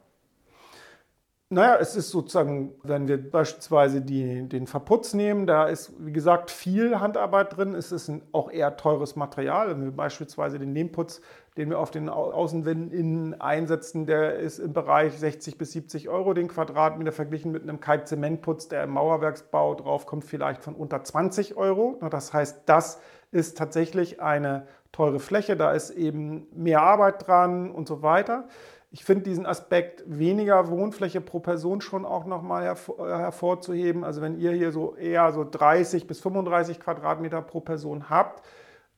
Naja, 1.51 1.77
es 1.79 1.95
ist 1.95 2.11
sozusagen, 2.11 2.75
wenn 2.83 3.07
wir 3.07 3.31
beispielsweise 3.31 4.03
die, 4.03 4.47
den 4.47 4.67
Verputz 4.67 5.15
nehmen, 5.15 5.47
da 5.47 5.65
ist, 5.65 5.91
wie 5.97 6.13
gesagt, 6.13 6.51
viel 6.51 6.99
Handarbeit 6.99 7.57
drin. 7.57 7.73
Es 7.73 7.91
ist 7.91 8.07
ein 8.07 8.21
auch 8.33 8.51
eher 8.51 8.77
teures 8.77 9.15
Material. 9.15 9.69
Wenn 9.69 9.83
wir 9.83 9.91
beispielsweise 9.91 10.59
den 10.59 10.75
Lehmputz, 10.75 11.21
den 11.57 11.71
wir 11.71 11.79
auf 11.79 11.89
den 11.89 12.07
Außenwänden 12.07 12.91
innen 12.91 13.41
einsetzen, 13.41 14.05
der 14.05 14.35
ist 14.35 14.59
im 14.59 14.73
Bereich 14.73 15.17
60 15.17 15.57
bis 15.57 15.71
70 15.71 16.07
Euro 16.07 16.35
den 16.35 16.49
Quadratmeter, 16.49 17.11
verglichen 17.11 17.51
mit 17.51 17.63
einem 17.63 17.79
Kalkzementputz, 17.79 18.67
der 18.67 18.83
im 18.83 18.91
Mauerwerksbau 18.91 19.73
draufkommt, 19.73 20.25
vielleicht 20.25 20.61
von 20.61 20.75
unter 20.75 21.03
20 21.03 21.57
Euro. 21.57 21.99
Das 22.11 22.31
heißt, 22.31 22.61
das 22.67 23.01
ist 23.31 23.57
tatsächlich 23.57 24.21
eine 24.21 24.67
teure 24.91 25.19
Fläche, 25.19 25.55
da 25.55 25.71
ist 25.71 25.89
eben 25.89 26.47
mehr 26.53 26.81
Arbeit 26.81 27.27
dran 27.27 27.71
und 27.71 27.87
so 27.87 28.03
weiter. 28.03 28.47
Ich 28.91 29.05
finde 29.05 29.23
diesen 29.23 29.45
Aspekt 29.45 30.03
weniger 30.07 30.69
Wohnfläche 30.69 31.21
pro 31.21 31.39
Person 31.39 31.79
schon 31.79 32.05
auch 32.05 32.25
nochmal 32.25 32.63
hervor, 32.63 33.07
äh, 33.07 33.17
hervorzuheben. 33.19 34.03
Also 34.03 34.21
wenn 34.21 34.39
ihr 34.39 34.51
hier 34.51 34.71
so 34.71 34.95
eher 34.95 35.31
so 35.31 35.45
30 35.49 36.07
bis 36.07 36.19
35 36.21 36.79
Quadratmeter 36.79 37.41
pro 37.43 37.59
Person 37.59 38.09
habt, 38.09 38.43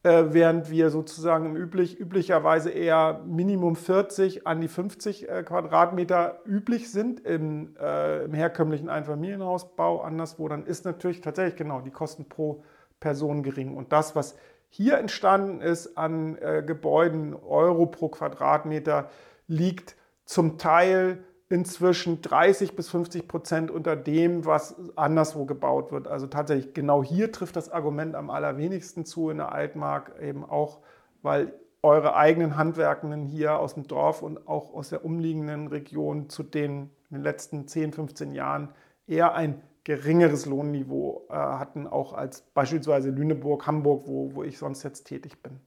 äh, 0.03 0.27
während 0.29 0.71
wir 0.71 0.89
sozusagen 0.91 1.45
im 1.45 1.55
üblich, 1.57 1.99
üblicherweise 1.99 2.71
eher 2.71 3.21
Minimum 3.27 3.75
40 3.75 4.47
an 4.47 4.61
die 4.61 4.69
50 4.69 5.29
äh, 5.29 5.43
Quadratmeter 5.43 6.39
üblich 6.45 6.89
sind 6.89 7.19
im, 7.19 7.75
äh, 7.79 8.23
im 8.23 8.33
herkömmlichen 8.33 8.89
Einfamilienhausbau 8.89 10.01
anderswo, 10.01 10.47
dann 10.47 10.65
ist 10.65 10.85
natürlich 10.85 11.19
tatsächlich 11.19 11.57
genau 11.57 11.81
die 11.81 11.91
Kosten 11.91 12.29
pro 12.29 12.63
Person 13.01 13.43
gering. 13.43 13.75
Und 13.75 13.91
das, 13.91 14.15
was 14.15 14.35
hier 14.69 14.97
entstanden 14.97 15.59
ist 15.59 15.97
an 15.97 16.37
äh, 16.37 16.63
Gebäuden, 16.65 17.35
Euro 17.35 17.87
pro 17.87 18.07
Quadratmeter, 18.07 19.09
liegt 19.51 19.97
zum 20.23 20.57
Teil 20.57 21.23
inzwischen 21.49 22.21
30 22.21 22.75
bis 22.77 22.89
50 22.89 23.27
Prozent 23.27 23.69
unter 23.69 23.97
dem, 23.97 24.45
was 24.45 24.75
anderswo 24.95 25.45
gebaut 25.45 25.91
wird. 25.91 26.07
Also 26.07 26.27
tatsächlich 26.27 26.73
genau 26.73 27.03
hier 27.03 27.33
trifft 27.33 27.57
das 27.57 27.69
Argument 27.69 28.15
am 28.15 28.29
allerwenigsten 28.29 29.05
zu 29.05 29.29
in 29.29 29.37
der 29.37 29.51
Altmark, 29.51 30.13
eben 30.21 30.45
auch, 30.45 30.79
weil 31.21 31.53
eure 31.83 32.15
eigenen 32.15 32.55
Handwerkenden 32.55 33.25
hier 33.25 33.59
aus 33.59 33.73
dem 33.73 33.87
Dorf 33.87 34.21
und 34.21 34.47
auch 34.47 34.73
aus 34.73 34.89
der 34.89 35.03
umliegenden 35.03 35.67
Region 35.67 36.29
zu 36.29 36.43
den 36.43 36.89
in 37.09 37.17
den 37.17 37.23
letzten 37.23 37.67
10, 37.67 37.91
15 37.91 38.31
Jahren 38.31 38.69
eher 39.07 39.35
ein 39.35 39.61
geringeres 39.83 40.45
Lohnniveau 40.45 41.25
äh, 41.29 41.33
hatten, 41.33 41.87
auch 41.87 42.13
als 42.13 42.41
beispielsweise 42.53 43.09
Lüneburg, 43.09 43.67
Hamburg, 43.67 44.03
wo, 44.07 44.33
wo 44.35 44.43
ich 44.43 44.57
sonst 44.57 44.83
jetzt 44.83 45.03
tätig 45.05 45.43
bin. 45.43 45.59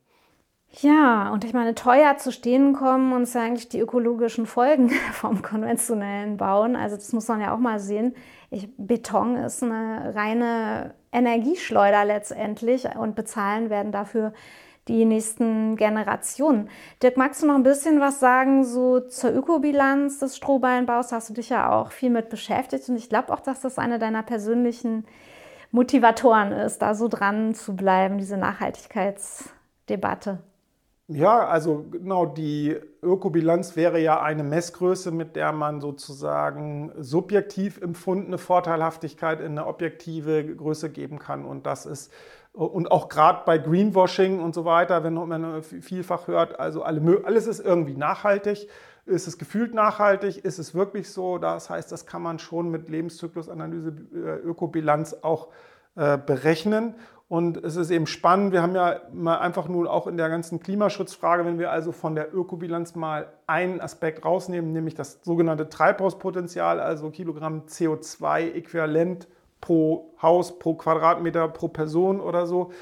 Ja, 0.80 1.30
und 1.30 1.44
ich 1.44 1.52
meine, 1.52 1.76
teuer 1.76 2.16
zu 2.16 2.32
stehen 2.32 2.72
kommen 2.72 3.12
uns 3.12 3.32
ja 3.34 3.42
eigentlich 3.42 3.68
die 3.68 3.78
ökologischen 3.78 4.46
Folgen 4.46 4.90
vom 5.12 5.40
konventionellen 5.40 6.36
Bauen. 6.36 6.74
Also 6.74 6.96
das 6.96 7.12
muss 7.12 7.28
man 7.28 7.40
ja 7.40 7.54
auch 7.54 7.58
mal 7.58 7.78
sehen. 7.78 8.14
Ich, 8.50 8.68
Beton 8.76 9.36
ist 9.36 9.62
eine 9.62 10.12
reine 10.16 10.94
Energieschleuder 11.12 12.04
letztendlich 12.04 12.86
und 12.96 13.14
bezahlen 13.14 13.70
werden 13.70 13.92
dafür 13.92 14.32
die 14.88 15.04
nächsten 15.04 15.76
Generationen. 15.76 16.68
Dirk, 17.02 17.16
magst 17.16 17.42
du 17.42 17.46
noch 17.46 17.54
ein 17.54 17.62
bisschen 17.62 18.00
was 18.00 18.18
sagen 18.20 18.64
so 18.64 19.00
zur 19.00 19.32
Ökobilanz 19.32 20.18
des 20.18 20.36
Strohballenbaus? 20.36 21.12
Hast 21.12 21.30
du 21.30 21.34
dich 21.34 21.50
ja 21.50 21.70
auch 21.70 21.92
viel 21.92 22.10
mit 22.10 22.30
beschäftigt 22.30 22.88
und 22.88 22.96
ich 22.96 23.08
glaube 23.08 23.32
auch, 23.32 23.40
dass 23.40 23.60
das 23.60 23.78
eine 23.78 24.00
deiner 24.00 24.24
persönlichen 24.24 25.06
Motivatoren 25.70 26.50
ist, 26.52 26.82
da 26.82 26.94
so 26.94 27.08
dran 27.08 27.54
zu 27.54 27.76
bleiben, 27.76 28.18
diese 28.18 28.36
Nachhaltigkeitsdebatte. 28.36 30.40
Ja, 31.06 31.46
also 31.46 31.84
genau, 31.90 32.24
die 32.24 32.80
Ökobilanz 33.02 33.76
wäre 33.76 34.00
ja 34.00 34.22
eine 34.22 34.42
Messgröße, 34.42 35.10
mit 35.10 35.36
der 35.36 35.52
man 35.52 35.82
sozusagen 35.82 36.92
subjektiv 36.98 37.78
empfundene 37.82 38.38
Vorteilhaftigkeit 38.38 39.40
in 39.40 39.52
eine 39.58 39.66
objektive 39.66 40.56
Größe 40.56 40.88
geben 40.90 41.18
kann. 41.18 41.44
Und 41.44 41.66
das 41.66 41.84
ist, 41.84 42.10
und 42.52 42.90
auch 42.90 43.10
gerade 43.10 43.42
bei 43.44 43.58
Greenwashing 43.58 44.40
und 44.40 44.54
so 44.54 44.64
weiter, 44.64 45.04
wenn 45.04 45.12
man 45.12 45.62
vielfach 45.62 46.26
hört, 46.26 46.58
also 46.58 46.82
alles 46.82 47.46
ist 47.46 47.60
irgendwie 47.60 47.96
nachhaltig. 47.96 48.66
Ist 49.04 49.26
es 49.26 49.36
gefühlt 49.36 49.74
nachhaltig? 49.74 50.38
Ist 50.38 50.58
es 50.58 50.74
wirklich 50.74 51.10
so? 51.10 51.36
Das 51.36 51.68
heißt, 51.68 51.92
das 51.92 52.06
kann 52.06 52.22
man 52.22 52.38
schon 52.38 52.70
mit 52.70 52.88
Lebenszyklusanalyse, 52.88 53.94
äh, 54.14 54.36
Ökobilanz 54.38 55.14
auch 55.20 55.48
äh, 55.96 56.16
berechnen. 56.16 56.94
Und 57.28 57.56
es 57.56 57.76
ist 57.76 57.90
eben 57.90 58.06
spannend, 58.06 58.52
wir 58.52 58.62
haben 58.62 58.74
ja 58.74 59.00
mal 59.12 59.38
einfach 59.38 59.66
nur 59.66 59.90
auch 59.90 60.06
in 60.06 60.16
der 60.16 60.28
ganzen 60.28 60.60
Klimaschutzfrage, 60.60 61.44
wenn 61.46 61.58
wir 61.58 61.70
also 61.70 61.90
von 61.90 62.14
der 62.14 62.34
Ökobilanz 62.34 62.94
mal 62.94 63.32
einen 63.46 63.80
Aspekt 63.80 64.24
rausnehmen, 64.24 64.72
nämlich 64.72 64.94
das 64.94 65.20
sogenannte 65.22 65.68
Treibhauspotenzial, 65.68 66.80
also 66.80 67.10
Kilogramm 67.10 67.62
CO2-Äquivalent 67.66 69.26
pro 69.62 70.14
Haus, 70.20 70.58
pro 70.58 70.74
Quadratmeter, 70.74 71.48
pro 71.48 71.68
Person 71.68 72.20
oder 72.20 72.46
so. 72.46 72.72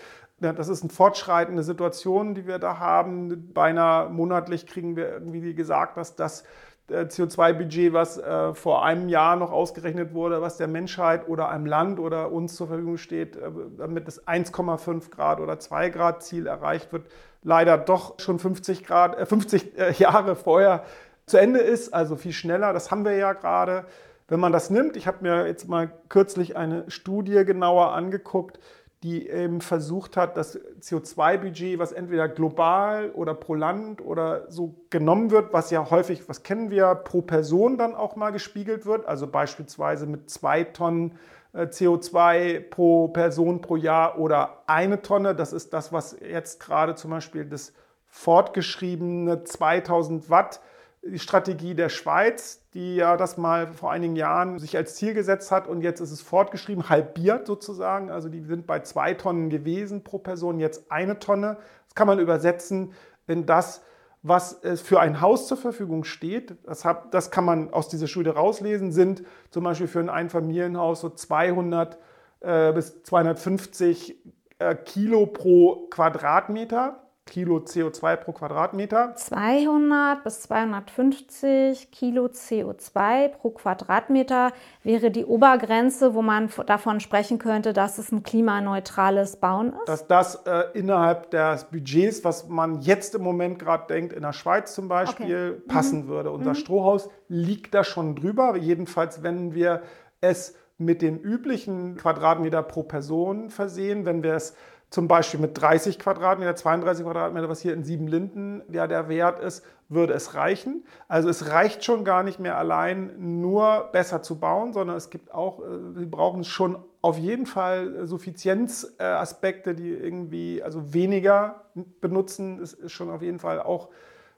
Das 0.40 0.68
ist 0.68 0.83
eine 0.83 0.90
fortschreitende 0.90 1.62
Situation, 1.62 2.35
die 2.35 2.48
wir 2.48 2.59
da 2.59 2.81
haben. 2.81 3.52
Beinahe 3.55 4.09
monatlich 4.09 4.66
kriegen 4.66 4.96
wir 4.96 5.12
irgendwie 5.12 5.55
gesagt, 5.55 5.96
dass 5.96 6.16
das 6.16 6.42
CO2-Budget, 6.90 7.92
was 7.92 8.18
äh, 8.18 8.55
vor 8.55 8.85
einem 8.85 9.09
Jahr 9.09 9.37
noch 9.37 9.53
ausgerechnet 9.53 10.14
wurde, 10.14 10.42
was 10.42 10.57
der 10.57 10.68
Menschheit 10.68 11.29
oder 11.29 11.49
einem 11.49 11.66
Land 11.66 11.99
oder 11.99 12.33
uns 12.33 12.55
zur 12.57 12.68
Verfügung 12.68 12.97
steht, 12.99 13.37
äh, 13.37 13.51
damit 13.79 14.09
das 14.09 14.27
1,5 14.27 15.11
Grad 15.11 15.40
oder 15.40 15.59
2 15.59 15.90
Grad 15.90 16.23
Ziel 16.23 16.47
erreicht 16.47 16.92
wird, 16.92 17.07
leider 17.42 17.79
doch 17.79 18.18
schon 18.18 18.38
50, 18.38 18.85
Grad, 18.85 19.18
äh, 19.18 19.27
50 19.27 19.79
äh, 19.79 19.92
Jahre 19.92 20.37
vorher 20.37 20.85
zu 21.27 21.38
Ende 21.38 21.61
ist, 21.61 21.95
also 21.95 22.16
viel 22.16 22.33
schneller. 22.33 22.73
Das 22.73 22.90
haben 22.90 23.05
wir 23.05 23.16
ja 23.16 23.33
gerade. 23.33 23.85
Wenn 24.29 24.40
man 24.40 24.53
das 24.53 24.71
nimmt, 24.71 24.97
ich 24.97 25.07
habe 25.07 25.18
mir 25.21 25.47
jetzt 25.47 25.68
mal 25.68 25.90
kürzlich 26.09 26.57
eine 26.57 26.90
Studie 26.90 27.45
genauer 27.45 27.92
angeguckt, 27.92 28.59
die 29.03 29.29
eben 29.29 29.61
versucht 29.61 30.17
hat, 30.17 30.37
das 30.37 30.61
CO2-Budget, 30.81 31.79
was 31.79 31.91
entweder 31.91 32.29
global 32.29 33.11
oder 33.11 33.35
pro 33.35 33.55
Land 33.55 34.01
oder 34.01 34.49
so 34.49 34.75
genommen 34.91 35.33
wird, 35.33 35.53
was 35.53 35.71
ja 35.71 35.91
häufig, 35.91 36.29
was 36.29 36.45
kennen 36.45 36.71
wir, 36.71 36.95
pro 36.95 37.21
Person 37.21 37.79
dann 37.79 37.97
auch 37.97 38.15
mal 38.15 38.31
gespiegelt 38.31 38.87
wird, 38.87 39.07
also 39.07 39.27
beispielsweise 39.27 40.07
mit 40.07 40.31
zwei 40.31 40.62
Tonnen 40.62 41.19
äh, 41.53 41.62
CO2 41.62 42.61
pro 42.61 43.09
Person 43.09 43.61
pro 43.61 43.77
Jahr 43.77 44.19
oder 44.19 44.62
eine 44.67 45.03
Tonne. 45.03 45.35
Das 45.35 45.53
ist 45.53 45.73
das, 45.73 45.93
was 45.93 46.17
jetzt 46.21 46.61
gerade 46.61 46.95
zum 46.95 47.11
Beispiel 47.11 47.45
das 47.45 47.73
fortgeschriebene 48.07 49.43
2000 49.43 50.31
Watt 50.31 50.61
die 51.05 51.19
Strategie 51.19 51.75
der 51.75 51.88
Schweiz, 51.88 52.62
die 52.75 52.97
ja 52.97 53.17
das 53.17 53.37
mal 53.37 53.73
vor 53.73 53.91
einigen 53.91 54.15
Jahren 54.15 54.59
sich 54.59 54.77
als 54.77 54.95
Ziel 54.95 55.15
gesetzt 55.15 55.51
hat 55.51 55.67
und 55.67 55.83
jetzt 55.83 56.01
ist 56.01 56.12
es 56.12 56.23
fortgeschrieben, 56.23 56.88
halbiert 56.88 57.47
sozusagen. 57.47 58.11
Also 58.11 58.29
die 58.29 58.41
sind 58.43 58.67
bei 58.67 58.81
zwei 58.81 59.15
Tonnen 59.15 59.51
gewesen 59.51 60.05
pro 60.05 60.19
Person, 60.19 60.61
jetzt 60.61 60.91
eine 60.91 61.19
Tonne. 61.19 61.59
Das 61.87 61.95
kann 61.97 62.07
man 62.07 62.21
übersetzen 62.21 62.93
in 63.27 63.47
das, 63.47 63.83
was 64.23 64.61
für 64.77 65.01
ein 65.01 65.21
Haus 65.21 65.49
zur 65.49 65.57
Verfügung 65.57 66.05
steht. 66.05 66.57
Das, 66.65 67.31
kann 67.31 67.45
man 67.45 67.73
aus 67.73 67.88
dieser 67.88 68.07
Studie 68.07 68.31
rauslesen, 68.31 68.93
sind 68.93 69.25
zum 69.51 69.65
Beispiel 69.65 69.88
für 69.88 69.99
ein 69.99 70.09
Einfamilienhaus 70.09 71.01
so 71.01 71.11
200 71.11 71.99
äh, 72.41 72.73
bis 72.73 73.03
250 73.03 74.17
äh, 74.61 74.77
Kilo 74.77 75.27
pro 75.27 75.88
Quadratmeter. 75.91 77.03
Kilo 77.26 77.58
CO2 77.58 78.16
pro 78.16 78.32
Quadratmeter. 78.32 79.14
200 79.14 80.24
bis 80.24 80.42
250 80.42 81.90
Kilo 81.90 82.26
CO2 82.26 83.28
pro 83.28 83.50
Quadratmeter 83.50 84.52
wäre 84.82 85.11
die 85.11 85.24
Obergrenze, 85.24 86.14
wo 86.14 86.22
man 86.22 86.50
davon 86.66 87.00
sprechen 87.00 87.38
könnte, 87.38 87.72
dass 87.72 87.98
es 87.98 88.11
ein 88.11 88.22
klimaneutrales 88.22 89.37
Bauen 89.37 89.72
ist. 89.72 89.88
Dass 89.88 90.06
das 90.06 90.35
äh, 90.46 90.64
innerhalb 90.74 91.30
des 91.30 91.64
Budgets, 91.64 92.24
was 92.24 92.48
man 92.48 92.80
jetzt 92.80 93.14
im 93.14 93.22
Moment 93.22 93.58
gerade 93.58 93.87
denkt, 93.87 94.12
in 94.12 94.22
der 94.22 94.32
Schweiz 94.32 94.74
zum 94.74 94.88
Beispiel, 94.88 95.58
okay. 95.58 95.72
passen 95.72 96.04
mhm. 96.04 96.08
würde. 96.08 96.32
Unser 96.32 96.50
mhm. 96.50 96.56
Strohhaus 96.56 97.08
liegt 97.28 97.72
da 97.74 97.85
schon 97.85 98.16
drüber. 98.16 98.56
Jedenfalls, 98.56 99.22
wenn 99.22 99.54
wir 99.54 99.82
es 100.20 100.54
mit 100.78 101.02
den 101.02 101.18
üblichen 101.20 101.96
Quadratmeter 101.96 102.62
pro 102.62 102.82
Person 102.82 103.50
versehen, 103.50 104.04
wenn 104.04 104.22
wir 104.22 104.35
es 104.35 104.54
zum 104.92 105.09
Beispiel 105.09 105.40
mit 105.40 105.59
30 105.59 105.98
Quadratmeter, 105.98 106.55
32 106.55 107.07
Quadratmeter, 107.07 107.48
was 107.48 107.62
hier 107.62 107.72
in 107.72 107.83
Siebenlinden 107.83 108.62
ja 108.70 108.87
der 108.87 109.09
Wert 109.09 109.40
ist, 109.40 109.64
würde 109.88 110.12
es 110.12 110.35
reichen. 110.35 110.85
Also 111.09 111.31
es 111.31 111.48
reicht 111.48 111.83
schon 111.83 112.05
gar 112.05 112.22
nicht 112.22 112.38
mehr 112.38 112.59
allein 112.59 113.40
nur 113.40 113.88
besser 113.92 114.22
zu 114.22 114.38
bauen, 114.38 114.74
sondern 114.74 114.98
es 114.98 115.09
gibt 115.09 115.33
auch, 115.33 115.61
äh, 115.61 115.96
wir 115.96 116.11
brauchen 116.11 116.44
schon 116.44 116.76
auf 117.00 117.16
jeden 117.16 117.46
Fall 117.46 118.07
Suffizienzaspekte, 118.07 119.74
die 119.74 119.88
irgendwie, 119.88 120.62
also 120.62 120.92
weniger 120.92 121.64
benutzen, 122.02 122.61
ist, 122.61 122.74
ist 122.74 122.92
schon 122.92 123.09
auf 123.09 123.22
jeden 123.22 123.38
Fall 123.38 123.62
auch 123.62 123.88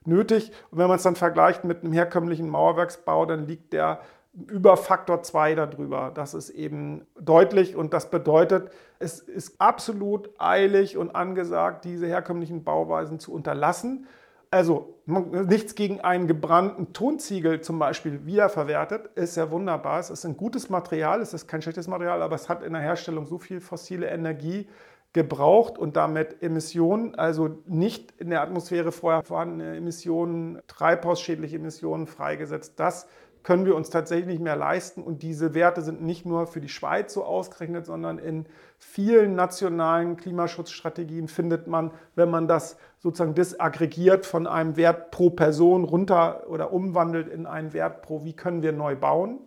nötig. 0.04 0.52
Und 0.70 0.78
wenn 0.78 0.86
man 0.86 0.98
es 0.98 1.02
dann 1.02 1.16
vergleicht 1.16 1.64
mit 1.64 1.82
einem 1.82 1.92
herkömmlichen 1.92 2.48
Mauerwerksbau, 2.48 3.26
dann 3.26 3.48
liegt 3.48 3.72
der 3.72 4.02
über 4.34 4.76
Faktor 4.76 5.22
2 5.22 5.54
darüber. 5.54 6.10
Das 6.12 6.34
ist 6.34 6.50
eben 6.50 7.06
deutlich 7.20 7.76
und 7.76 7.92
das 7.92 8.10
bedeutet, 8.10 8.70
es 8.98 9.20
ist 9.20 9.60
absolut 9.60 10.30
eilig 10.38 10.96
und 10.96 11.14
angesagt, 11.14 11.84
diese 11.84 12.06
herkömmlichen 12.06 12.64
Bauweisen 12.64 13.18
zu 13.20 13.32
unterlassen. 13.32 14.06
Also 14.50 15.00
nichts 15.06 15.74
gegen 15.74 16.00
einen 16.00 16.28
gebrannten 16.28 16.92
Tonziegel 16.92 17.60
zum 17.60 17.78
Beispiel 17.78 18.24
wiederverwertet, 18.24 19.10
ist 19.16 19.36
ja 19.36 19.50
wunderbar. 19.50 19.98
Es 19.98 20.10
ist 20.10 20.24
ein 20.24 20.36
gutes 20.36 20.70
Material, 20.70 21.20
es 21.20 21.34
ist 21.34 21.48
kein 21.48 21.60
schlechtes 21.60 21.88
Material, 21.88 22.22
aber 22.22 22.36
es 22.36 22.48
hat 22.48 22.62
in 22.62 22.72
der 22.72 22.82
Herstellung 22.82 23.26
so 23.26 23.38
viel 23.38 23.60
fossile 23.60 24.06
Energie 24.08 24.68
gebraucht 25.12 25.78
und 25.78 25.96
damit 25.96 26.42
Emissionen, 26.42 27.14
also 27.14 27.62
nicht 27.66 28.12
in 28.20 28.30
der 28.30 28.42
Atmosphäre 28.42 28.90
vorher 28.92 29.22
vorhandene 29.22 29.76
Emissionen, 29.76 30.60
treibhausschädliche 30.66 31.56
Emissionen 31.56 32.06
freigesetzt, 32.06 32.78
dass 32.80 33.08
können 33.44 33.66
wir 33.66 33.76
uns 33.76 33.90
tatsächlich 33.90 34.26
nicht 34.26 34.42
mehr 34.42 34.56
leisten. 34.56 35.02
Und 35.02 35.22
diese 35.22 35.54
Werte 35.54 35.82
sind 35.82 36.02
nicht 36.02 36.24
nur 36.26 36.46
für 36.46 36.60
die 36.60 36.70
Schweiz 36.70 37.12
so 37.12 37.24
ausgerechnet, 37.24 37.84
sondern 37.86 38.18
in 38.18 38.46
vielen 38.78 39.34
nationalen 39.34 40.16
Klimaschutzstrategien 40.16 41.28
findet 41.28 41.66
man, 41.66 41.92
wenn 42.16 42.30
man 42.30 42.48
das 42.48 42.78
sozusagen 42.98 43.34
disaggregiert 43.34 44.24
von 44.24 44.46
einem 44.46 44.76
Wert 44.76 45.10
pro 45.10 45.28
Person 45.28 45.84
runter 45.84 46.48
oder 46.48 46.72
umwandelt 46.72 47.28
in 47.28 47.44
einen 47.46 47.74
Wert 47.74 48.00
pro, 48.00 48.24
wie 48.24 48.32
können 48.32 48.62
wir 48.62 48.72
neu 48.72 48.96
bauen. 48.96 49.38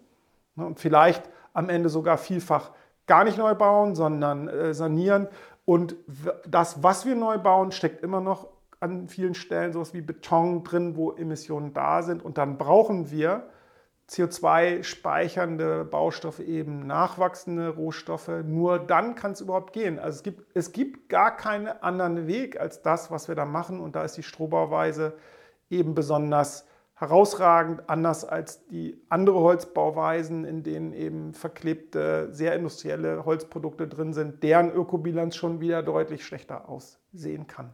Ne, 0.55 0.65
und 0.65 0.79
vielleicht 0.79 1.27
am 1.53 1.67
Ende 1.69 1.89
sogar 1.89 2.19
vielfach 2.19 2.71
gar 3.07 3.23
nicht 3.23 3.39
neu 3.39 3.55
bauen, 3.55 3.95
sondern 3.95 4.47
äh, 4.47 4.73
sanieren. 4.75 5.27
Und 5.65 5.95
das, 6.47 6.83
was 6.83 7.05
wir 7.07 7.15
neu 7.15 7.39
bauen, 7.39 7.71
steckt 7.71 8.03
immer 8.03 8.21
noch 8.21 8.47
an 8.79 9.07
vielen 9.07 9.33
Stellen 9.33 9.73
sowas 9.73 9.95
wie 9.95 10.01
Beton 10.01 10.63
drin, 10.63 10.95
wo 10.95 11.13
Emissionen 11.13 11.73
da 11.73 12.03
sind. 12.03 12.23
Und 12.23 12.37
dann 12.37 12.59
brauchen 12.59 13.09
wir 13.09 13.49
CO2-speichernde 14.09 15.83
Baustoffe 15.83 16.39
eben 16.39 16.87
nachwachsende 16.87 17.69
Rohstoffe. 17.69 18.31
Nur 18.45 18.79
dann 18.79 19.15
kann 19.15 19.33
es 19.33 19.41
überhaupt 19.41 19.73
gehen. 19.73 19.99
Also 19.99 20.17
es 20.17 20.23
gibt, 20.23 20.45
es 20.55 20.71
gibt 20.71 21.09
gar 21.09 21.35
keinen 21.35 21.67
anderen 21.67 22.25
Weg 22.25 22.59
als 22.59 22.81
das, 22.81 23.11
was 23.11 23.27
wir 23.27 23.35
da 23.35 23.45
machen. 23.45 23.79
Und 23.81 23.95
da 23.95 24.03
ist 24.03 24.15
die 24.15 24.23
Strohbauweise 24.23 25.17
eben 25.69 25.93
besonders 25.93 26.65
herausragend, 26.93 27.89
anders 27.89 28.25
als 28.25 28.65
die 28.67 28.99
andere 29.09 29.39
Holzbauweisen, 29.39 30.45
in 30.45 30.63
denen 30.63 30.93
eben 30.93 31.33
verklebte, 31.33 32.29
sehr 32.31 32.55
industrielle 32.55 33.25
Holzprodukte 33.25 33.87
drin 33.87 34.13
sind, 34.13 34.41
deren 34.41 34.71
Ökobilanz 34.71 35.35
schon 35.35 35.59
wieder 35.59 35.83
deutlich 35.83 36.25
schlechter 36.25 36.67
aussehen 36.69 37.45
kann. 37.45 37.71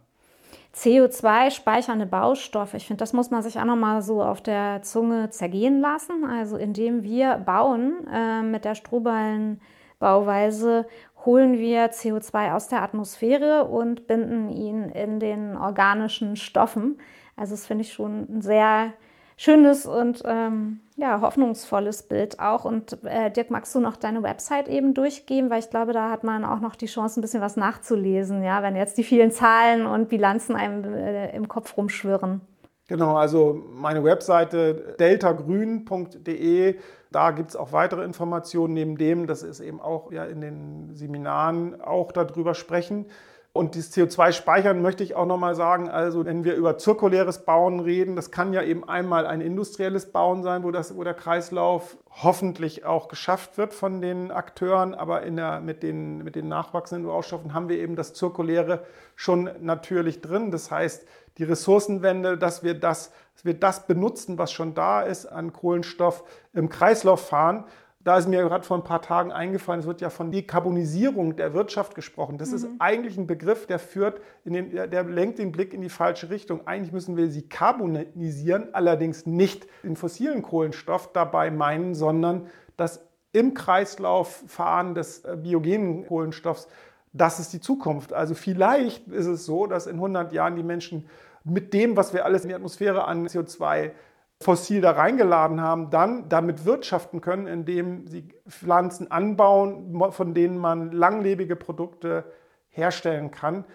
CO2-speichernde 0.76 2.06
Baustoffe. 2.06 2.74
Ich 2.74 2.88
finde, 2.88 3.00
das 3.00 3.14
muss 3.14 3.30
man 3.30 3.44
sich 3.44 3.60
auch 3.60 3.66
nochmal 3.66 4.02
so 4.02 4.24
auf 4.24 4.42
der 4.42 4.82
Zunge 4.82 5.30
zergehen 5.30 5.82
lassen. 5.82 6.26
Also 6.26 6.58
indem 6.58 7.04
wir 7.04 7.38
bauen 7.38 8.08
äh, 8.12 8.42
mit 8.42 8.66
der 8.66 8.76
Strohballenbauweise, 8.76 10.88
holen 11.26 11.58
wir 11.58 11.92
CO2 11.92 12.54
aus 12.54 12.68
der 12.68 12.82
Atmosphäre 12.82 13.66
und 13.66 14.08
binden 14.08 14.50
ihn 14.50 14.90
in 14.90 15.20
den 15.20 15.56
organischen 15.56 16.36
Stoffen. 16.36 16.98
Also 17.36 17.54
das 17.54 17.66
finde 17.66 17.84
ich 17.84 17.94
schon 17.94 18.28
ein 18.30 18.42
sehr 18.42 18.94
schönes 19.38 19.86
und 19.86 20.24
ähm, 20.26 20.82
ja, 20.96 21.22
hoffnungsvolles 21.22 22.04
Bild 22.04 22.40
auch. 22.40 22.66
Und 22.66 23.04
äh, 23.04 23.32
Dirk, 23.32 23.50
magst 23.50 23.74
du 23.74 23.80
noch 23.80 23.96
deine 23.96 24.24
Website 24.24 24.68
eben 24.68 24.94
durchgeben? 24.94 25.50
Weil 25.50 25.60
ich 25.60 25.70
glaube, 25.70 25.94
da 25.94 26.10
hat 26.10 26.24
man 26.24 26.46
auch 26.46 26.60
noch 26.60 26.76
die 26.76 26.86
Chance, 26.86 27.20
ein 27.20 27.22
bisschen 27.22 27.42
was 27.42 27.58
nachzulesen, 27.58 28.44
ja, 28.44 28.62
wenn 28.62 28.76
jetzt 28.76 28.98
die 28.98 29.04
vielen 29.04 29.32
Zahlen 29.32 29.86
und 29.86 30.10
Bilanzen 30.10 30.56
einem 30.56 30.84
äh, 30.94 31.36
im 31.36 31.48
Kopf 31.48 31.76
rumschwirren. 31.78 32.42
Genau, 32.88 33.16
also 33.16 33.64
meine 33.72 34.04
Webseite 34.04 34.96
deltagrün.de, 35.00 36.76
da 37.12 37.32
gibt 37.32 37.50
es 37.50 37.56
auch 37.56 37.72
weitere 37.72 38.04
Informationen 38.04 38.74
neben 38.74 38.98
dem, 38.98 39.26
das 39.26 39.42
ist 39.42 39.62
eben 39.62 39.80
auch 39.80 40.12
ja 40.12 40.26
in 40.26 40.42
den 40.42 40.94
Seminaren 40.94 41.80
auch 41.82 42.12
darüber 42.12 42.54
sprechen. 42.54 43.06
Und 43.56 43.76
dieses 43.76 43.96
CO2-Speichern 43.96 44.82
möchte 44.82 45.04
ich 45.04 45.14
auch 45.14 45.28
nochmal 45.28 45.54
sagen, 45.54 45.88
also 45.88 46.26
wenn 46.26 46.44
wir 46.44 46.56
über 46.56 46.80
zirkuläres 46.80 47.46
Bauen 47.46 47.80
reden, 47.80 48.16
das 48.16 48.32
kann 48.32 48.52
ja 48.52 48.64
eben 48.64 48.84
einmal 48.90 49.28
ein 49.28 49.42
industrielles 49.42 50.12
Bauen 50.12 50.42
sein, 50.42 50.64
wo, 50.64 50.72
das, 50.72 50.98
wo 50.98 51.04
der 51.04 51.14
Kreislauf 51.14 51.96
hoffentlich 52.10 52.84
auch 52.84 53.10
geschafft 53.10 53.60
wird 53.60 53.76
von 53.76 54.02
den 54.02 54.32
Akteuren, 54.32 54.96
aber 54.96 55.22
in 55.22 55.36
der, 55.36 55.62
mit, 55.62 55.84
den, 55.84 56.24
mit 56.24 56.36
den 56.36 56.48
nachwachsenden 56.48 57.06
Baustoffen 57.06 57.54
haben 57.54 57.70
wir 57.70 57.78
eben 57.78 57.96
das 57.96 58.16
Zirkuläre 58.16 58.88
schon 59.16 59.48
natürlich 59.62 60.22
drin. 60.22 60.50
Das 60.50 60.72
heißt, 60.72 61.06
die 61.38 61.44
Ressourcenwende, 61.44 62.40
dass 62.40 62.64
wir 62.64 62.74
das, 62.74 63.12
dass 63.36 63.46
wir 63.46 63.54
das 63.54 63.86
benutzen, 63.86 64.40
was 64.40 64.52
schon 64.52 64.74
da 64.74 65.04
ist 65.04 65.28
an 65.28 65.54
Kohlenstoff 65.54 66.24
im 66.54 66.70
Kreislauf 66.70 67.28
fahren 67.28 67.66
da 68.04 68.18
ist 68.18 68.28
mir 68.28 68.42
gerade 68.42 68.66
vor 68.66 68.78
ein 68.78 68.84
paar 68.84 69.02
Tagen 69.02 69.32
eingefallen, 69.32 69.80
es 69.80 69.88
wird 69.88 70.02
ja 70.02 70.10
von 70.10 70.30
Dekarbonisierung 70.30 71.36
der 71.38 71.54
Wirtschaft 71.54 71.96
gesprochen. 71.96 72.38
Das 72.38 72.50
mhm. 72.50 72.56
ist 72.56 72.68
eigentlich 72.80 73.18
ein 73.18 73.28
Begriff, 73.28 73.66
der 73.66 73.80
führt, 73.80 74.20
den, 74.44 74.72
der 74.72 75.04
lenkt 75.04 75.40
den 75.40 75.52
Blick 75.52 75.74
in 75.74 75.82
die 75.82 75.90
falsche 75.90 76.30
Richtung. 76.30 76.68
Eigentlich 76.68 76.92
müssen 76.92 77.16
wir 77.16 77.30
sie 77.30 77.48
karbonisieren, 77.48 78.74
allerdings 78.74 79.26
nicht 79.26 79.68
den 79.84 79.96
fossilen 79.96 80.42
Kohlenstoff 80.42 81.14
dabei 81.14 81.50
meinen, 81.50 81.96
sondern 81.96 82.48
das 82.76 83.08
im 83.32 83.54
Kreislauf 83.54 84.44
fahren 84.48 84.96
des 84.96 85.24
äh, 85.24 85.38
biogenen 85.38 86.06
Kohlenstoffs. 86.06 86.68
Das 87.14 87.40
ist 87.40 87.54
die 87.54 87.62
Zukunft. 87.62 88.12
Also 88.12 88.36
vielleicht 88.36 89.08
ist 89.08 89.28
es 89.28 89.46
so, 89.46 89.66
dass 89.66 89.88
in 89.88 89.96
100 89.96 90.34
Jahren 90.34 90.56
die 90.56 90.64
Menschen 90.64 91.08
mit 91.44 91.74
dem, 91.74 91.96
was 91.96 92.14
wir 92.14 92.26
alles 92.26 92.44
in 92.44 92.50
die 92.50 92.56
Atmosphäre 92.56 93.06
an 93.06 93.28
CO2 93.28 93.92
fossil 94.42 94.82
da 94.82 94.92
reingeladen 94.92 95.62
haben, 95.62 95.90
dann 95.90 96.30
damit 96.30 96.66
wirtschaften 96.66 97.22
können, 97.22 97.48
indem 97.48 98.08
sie 98.08 98.30
Pflanzen 98.48 99.10
anbauen, 99.10 100.12
von 100.12 100.34
denen 100.34 100.58
man 100.58 100.92
langlebige 100.92 101.56
Produkte 101.56 102.26
herstellen 102.70 103.32
kann. 103.32 103.66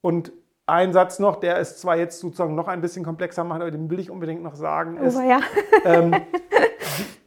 Und 0.00 0.32
ein 0.66 0.92
Satz 0.92 1.18
noch, 1.18 1.36
der 1.36 1.58
ist 1.58 1.80
zwar 1.80 1.96
jetzt 1.96 2.20
sozusagen 2.20 2.54
noch 2.54 2.68
ein 2.68 2.80
bisschen 2.80 3.04
komplexer 3.04 3.44
macht, 3.44 3.60
aber 3.60 3.70
den 3.70 3.90
will 3.90 3.98
ich 3.98 4.10
unbedingt 4.10 4.42
noch 4.42 4.54
sagen. 4.54 4.98
Ist, 4.98 5.16
oh, 5.16 5.20
ja. 5.20 5.40
ähm, 5.84 6.14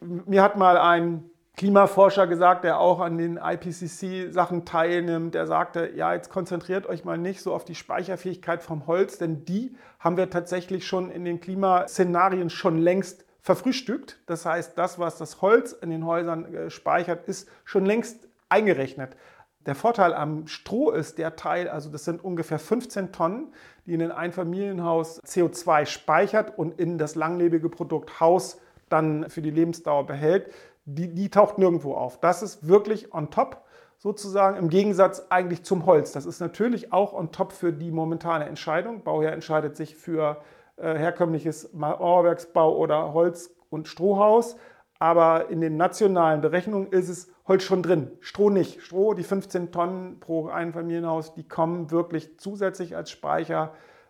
mir 0.00 0.42
hat 0.42 0.56
mal 0.56 0.78
ein 0.78 1.30
Klimaforscher 1.56 2.26
gesagt, 2.26 2.64
der 2.64 2.80
auch 2.80 2.98
an 2.98 3.16
den 3.16 3.36
IPCC-Sachen 3.36 4.64
teilnimmt, 4.64 5.34
der 5.34 5.46
sagte, 5.46 5.92
ja, 5.94 6.12
jetzt 6.12 6.28
konzentriert 6.28 6.86
euch 6.86 7.04
mal 7.04 7.16
nicht 7.16 7.42
so 7.42 7.54
auf 7.54 7.64
die 7.64 7.76
Speicherfähigkeit 7.76 8.60
vom 8.60 8.88
Holz, 8.88 9.18
denn 9.18 9.44
die 9.44 9.76
haben 10.00 10.16
wir 10.16 10.30
tatsächlich 10.30 10.84
schon 10.84 11.12
in 11.12 11.24
den 11.24 11.40
Klimaszenarien 11.40 12.50
schon 12.50 12.78
längst 12.78 13.24
verfrühstückt. 13.40 14.18
Das 14.26 14.46
heißt, 14.46 14.76
das, 14.76 14.98
was 14.98 15.16
das 15.16 15.42
Holz 15.42 15.72
in 15.72 15.90
den 15.90 16.04
Häusern 16.04 16.52
äh, 16.52 16.70
speichert, 16.70 17.28
ist 17.28 17.48
schon 17.64 17.86
längst 17.86 18.26
eingerechnet. 18.48 19.16
Der 19.64 19.76
Vorteil 19.76 20.12
am 20.12 20.48
Stroh 20.48 20.90
ist 20.90 21.18
der 21.18 21.36
Teil, 21.36 21.68
also 21.68 21.88
das 21.88 22.04
sind 22.04 22.22
ungefähr 22.24 22.58
15 22.58 23.12
Tonnen, 23.12 23.52
die 23.86 23.94
in 23.94 24.02
ein 24.02 24.12
Einfamilienhaus 24.12 25.22
CO2 25.22 25.86
speichert 25.86 26.58
und 26.58 26.80
in 26.80 26.98
das 26.98 27.14
langlebige 27.14 27.68
Produkt 27.68 28.18
Haus 28.18 28.60
dann 28.88 29.30
für 29.30 29.40
die 29.40 29.50
Lebensdauer 29.50 30.06
behält 30.06 30.52
die, 30.84 31.14
die 31.14 31.30
taucht 31.30 31.58
nirgendwo 31.58 31.94
auf. 31.94 32.20
Das 32.20 32.42
ist 32.42 32.68
wirklich 32.68 33.14
on 33.14 33.30
top 33.30 33.62
sozusagen 33.98 34.56
im 34.56 34.68
Gegensatz 34.68 35.26
eigentlich 35.30 35.64
zum 35.64 35.86
Holz. 35.86 36.12
Das 36.12 36.26
ist 36.26 36.40
natürlich 36.40 36.92
auch 36.92 37.12
on 37.12 37.32
top 37.32 37.52
für 37.52 37.72
die 37.72 37.90
momentane 37.90 38.46
Entscheidung. 38.46 39.02
Bauherr 39.02 39.32
entscheidet 39.32 39.76
sich 39.76 39.96
für 39.96 40.42
äh, 40.76 40.94
herkömmliches 40.94 41.72
Mauerwerksbau 41.72 42.76
oder 42.76 43.12
Holz- 43.14 43.54
und 43.70 43.88
Strohhaus. 43.88 44.56
Aber 44.98 45.50
in 45.50 45.60
den 45.60 45.76
nationalen 45.76 46.40
Berechnungen 46.40 46.88
ist 46.92 47.08
es 47.08 47.32
Holz 47.46 47.62
schon 47.62 47.82
drin. 47.82 48.10
Stroh 48.20 48.50
nicht. 48.50 48.82
Stroh, 48.82 49.14
die 49.14 49.22
15 49.22 49.72
Tonnen 49.72 50.20
pro 50.20 50.48
Einfamilienhaus, 50.48 51.34
die 51.34 51.46
kommen 51.46 51.90
wirklich 51.90 52.38
zusätzlich 52.38 52.96
als 52.96 53.10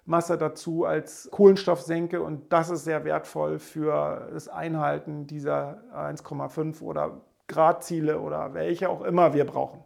Speichermasse 0.05 0.39
dazu, 0.39 0.85
als 0.85 1.29
Kohlenstoffsenke. 1.31 2.23
Und 2.23 2.53
das 2.53 2.71
ist 2.71 2.85
sehr 2.85 3.05
wertvoll 3.05 3.59
für 3.59 4.29
das 4.33 4.49
Einhalten 4.49 5.27
dieser 5.27 5.83
1,5 5.95 6.83
oder 6.83 7.21
Gradziele 7.49 8.21
oder 8.21 8.55
welche 8.55 8.89
auch 8.89 9.03
immer 9.03 9.35
wir 9.35 9.45
brauchen. 9.45 9.81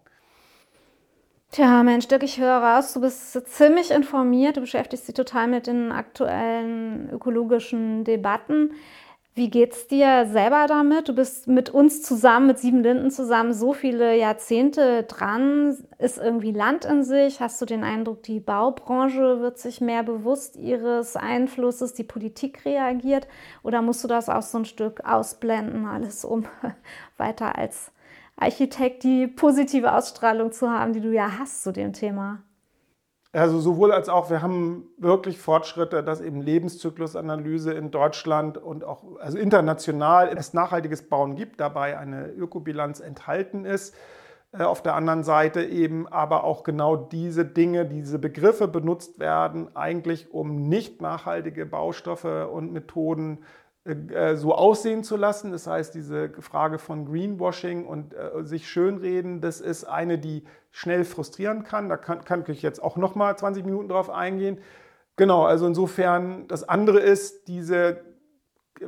Tja, 1.51 1.83
Mensch, 1.83 2.07
Dirk, 2.09 2.25
ich 2.25 2.39
höre 2.39 2.59
raus, 2.59 2.93
du 2.93 3.01
bist 3.01 3.33
ziemlich 3.49 3.91
informiert, 3.91 4.59
du 4.59 4.61
beschäftigst 4.61 5.09
dich 5.09 5.15
total 5.15 5.49
mit 5.49 5.67
den 5.67 5.93
aktuellen 5.93 7.09
ökologischen 7.11 8.05
Debatten. 8.05 8.73
Wie 9.35 9.51
geht's 9.51 9.87
dir 9.87 10.27
selber 10.27 10.67
damit? 10.67 11.09
Du 11.09 11.15
bist 11.15 11.47
mit 11.47 11.71
uns 11.71 12.03
zusammen, 12.03 12.49
mit 12.49 12.59
Sieben 12.59 12.83
Linden 12.83 13.13
zusammen, 13.13 13.53
so 13.53 13.73
viele 13.73 14.17
Jahrzehnte 14.17 15.05
dran. 15.05 15.77
Ist 15.99 16.19
irgendwie 16.19 16.51
Land 16.51 16.85
in 16.85 17.05
sich? 17.05 17.41
Hast 17.41 17.61
du 17.63 17.65
den 17.65 17.85
Eindruck, 17.85 18.25
die 18.25 18.41
Baubranche 18.41 19.41
wird 19.41 19.59
sich 19.59 19.81
mehr 19.81 20.03
bewusst 20.03 20.57
ihres 20.57 21.15
Einflusses, 21.15 21.95
die 21.95 22.03
Politik 22.03 22.65
reagiert? 22.65 23.29
Oder 23.63 23.81
musst 23.81 24.03
du 24.03 24.09
das 24.09 24.29
auch 24.29 24.43
so 24.43 24.59
ein 24.59 24.65
Stück 24.65 25.05
ausblenden, 25.05 25.87
alles 25.87 26.25
um 26.25 26.45
weiter 27.17 27.57
als 27.57 27.93
Architekt 28.37 29.05
die 29.05 29.29
positive 29.29 29.93
Ausstrahlung 29.95 30.51
zu 30.51 30.69
haben, 30.69 30.93
die 30.93 31.01
du 31.01 31.13
ja 31.13 31.39
hast 31.39 31.63
zu 31.63 31.73
dem 31.73 31.93
Thema? 31.93 32.43
Also 33.33 33.61
sowohl 33.61 33.93
als 33.93 34.09
auch, 34.09 34.31
wir 34.31 34.41
haben 34.41 34.89
wirklich 34.97 35.39
Fortschritte, 35.39 36.03
dass 36.03 36.23
eben 36.23 36.41
Lebenszyklusanalyse 36.41 37.73
in 37.73 37.91
Deutschland 37.91 38.57
und 38.57 38.85
auch 38.85 39.05
also 39.21 39.37
international 39.37 40.29
es 40.37 40.55
nachhaltiges 40.55 41.09
Bauen 41.09 41.37
gibt, 41.37 41.61
dabei 41.61 41.99
eine 41.99 42.29
Ökobilanz 42.31 43.01
enthalten 43.01 43.67
ist. 43.67 43.95
Äh, 44.53 44.63
auf 44.63 44.83
der 44.83 44.95
anderen 44.95 45.25
Seite 45.25 45.63
eben 45.63 46.09
aber 46.09 46.45
auch 46.45 46.63
genau 46.63 46.97
diese 46.97 47.45
Dinge, 47.45 47.85
diese 47.85 48.19
Begriffe 48.19 48.67
benutzt 48.67 49.19
werden, 49.19 49.77
eigentlich 49.77 50.33
um 50.33 50.69
nicht 50.69 51.03
nachhaltige 51.03 51.67
Baustoffe 51.67 52.49
und 52.51 52.73
Methoden 52.73 53.45
so 54.37 54.55
aussehen 54.55 55.03
zu 55.03 55.17
lassen. 55.17 55.53
Das 55.53 55.67
heißt, 55.67 55.95
diese 55.95 56.31
Frage 56.41 56.79
von 56.79 57.07
Greenwashing 57.07 57.87
und 57.87 58.15
äh, 58.15 58.45
sich 58.45 58.69
schönreden, 58.69 59.41
das 59.41 59.61
ist 59.61 59.85
eine, 59.85 60.19
die 60.19 60.45
schnell 60.71 61.05
frustrieren 61.05 61.65
kann. 61.65 61.89
Da 61.89 61.97
kann, 61.97 62.25
kann 62.25 62.45
ich 62.49 62.63
jetzt 62.63 62.83
auch 62.83 62.97
noch 62.97 63.15
mal 63.15 63.37
20 63.37 63.65
Minuten 63.65 63.89
drauf 63.89 64.11
eingehen. 64.11 64.59
Genau, 65.17 65.45
also 65.45 65.67
insofern, 65.67 66.47
das 66.49 66.69
andere 66.69 67.01
ist, 67.01 67.49
diese 67.49 68.01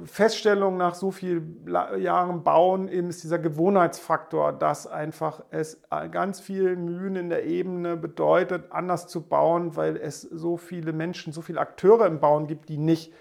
Feststellung 0.04 0.76
nach 0.76 0.94
so 0.94 1.10
vielen 1.10 1.66
Jahren 1.98 2.44
Bauen 2.44 2.88
eben 2.88 3.08
ist 3.08 3.24
dieser 3.24 3.38
Gewohnheitsfaktor, 3.38 4.52
dass 4.52 4.86
einfach 4.86 5.42
es 5.50 5.82
ganz 6.12 6.40
viel 6.40 6.76
Mühen 6.76 7.16
in 7.16 7.28
der 7.28 7.44
Ebene 7.44 7.96
bedeutet, 7.96 8.70
anders 8.70 9.08
zu 9.08 9.22
bauen, 9.22 9.74
weil 9.76 9.96
es 9.96 10.22
so 10.22 10.56
viele 10.56 10.92
Menschen, 10.92 11.32
so 11.32 11.42
viele 11.42 11.60
Akteure 11.60 12.06
im 12.06 12.20
Bauen 12.20 12.46
gibt, 12.46 12.68
die 12.68 12.78
nicht, 12.78 13.12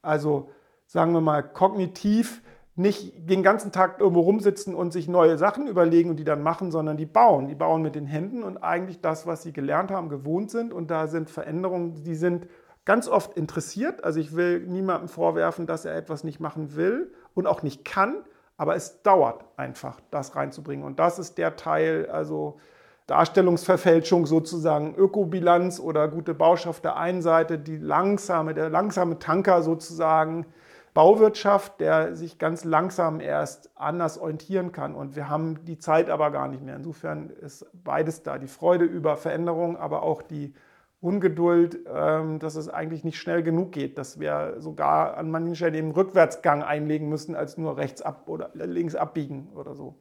also 0.00 0.48
sagen 0.94 1.12
wir 1.12 1.20
mal, 1.20 1.42
kognitiv 1.42 2.40
nicht 2.76 3.28
den 3.28 3.42
ganzen 3.42 3.72
Tag 3.72 3.98
irgendwo 3.98 4.20
rumsitzen 4.20 4.76
und 4.76 4.92
sich 4.92 5.08
neue 5.08 5.36
Sachen 5.38 5.66
überlegen 5.66 6.10
und 6.10 6.16
die 6.16 6.24
dann 6.24 6.40
machen, 6.40 6.70
sondern 6.70 6.96
die 6.96 7.04
bauen. 7.04 7.48
Die 7.48 7.56
bauen 7.56 7.82
mit 7.82 7.96
den 7.96 8.06
Händen 8.06 8.44
und 8.44 8.58
eigentlich 8.58 9.00
das, 9.00 9.26
was 9.26 9.42
sie 9.42 9.52
gelernt 9.52 9.90
haben, 9.90 10.08
gewohnt 10.08 10.52
sind. 10.52 10.72
Und 10.72 10.92
da 10.92 11.08
sind 11.08 11.30
Veränderungen, 11.30 12.04
die 12.04 12.14
sind 12.14 12.46
ganz 12.84 13.08
oft 13.08 13.36
interessiert. 13.36 14.04
Also 14.04 14.20
ich 14.20 14.36
will 14.36 14.60
niemandem 14.60 15.08
vorwerfen, 15.08 15.66
dass 15.66 15.84
er 15.84 15.96
etwas 15.96 16.22
nicht 16.22 16.38
machen 16.38 16.76
will 16.76 17.12
und 17.34 17.48
auch 17.48 17.64
nicht 17.64 17.84
kann, 17.84 18.22
aber 18.56 18.76
es 18.76 19.02
dauert 19.02 19.44
einfach, 19.56 19.98
das 20.12 20.36
reinzubringen. 20.36 20.86
Und 20.86 21.00
das 21.00 21.18
ist 21.18 21.38
der 21.38 21.56
Teil, 21.56 22.08
also 22.08 22.58
Darstellungsverfälschung 23.08 24.26
sozusagen, 24.26 24.94
Ökobilanz 24.94 25.80
oder 25.80 26.06
gute 26.06 26.34
Bauschaft 26.34 26.84
der 26.84 26.96
einen 26.96 27.20
Seite, 27.20 27.58
die 27.58 27.78
langsame, 27.78 28.54
der 28.54 28.70
langsame 28.70 29.18
Tanker 29.18 29.62
sozusagen, 29.62 30.46
Bauwirtschaft, 30.94 31.80
der 31.80 32.14
sich 32.14 32.38
ganz 32.38 32.64
langsam 32.64 33.18
erst 33.18 33.70
anders 33.76 34.16
orientieren 34.16 34.70
kann. 34.70 34.94
Und 34.94 35.16
wir 35.16 35.28
haben 35.28 35.64
die 35.64 35.78
Zeit 35.78 36.08
aber 36.08 36.30
gar 36.30 36.46
nicht 36.46 36.62
mehr. 36.62 36.76
Insofern 36.76 37.30
ist 37.30 37.66
beides 37.72 38.22
da. 38.22 38.38
Die 38.38 38.46
Freude 38.46 38.84
über 38.84 39.16
Veränderung, 39.16 39.76
aber 39.76 40.04
auch 40.04 40.22
die 40.22 40.54
Ungeduld, 41.00 41.80
ähm, 41.92 42.38
dass 42.38 42.54
es 42.54 42.68
eigentlich 42.68 43.04
nicht 43.04 43.18
schnell 43.18 43.42
genug 43.42 43.72
geht, 43.72 43.98
dass 43.98 44.20
wir 44.20 44.54
sogar 44.58 45.18
an 45.18 45.30
manchen 45.30 45.56
Stellen 45.56 45.74
eben 45.74 45.90
Rückwärtsgang 45.90 46.62
einlegen 46.62 47.08
müssen, 47.08 47.34
als 47.34 47.58
nur 47.58 47.76
rechts 47.76 48.00
ab 48.00 48.22
oder 48.26 48.52
links 48.54 48.94
abbiegen 48.94 49.48
oder 49.54 49.74
so. 49.74 49.96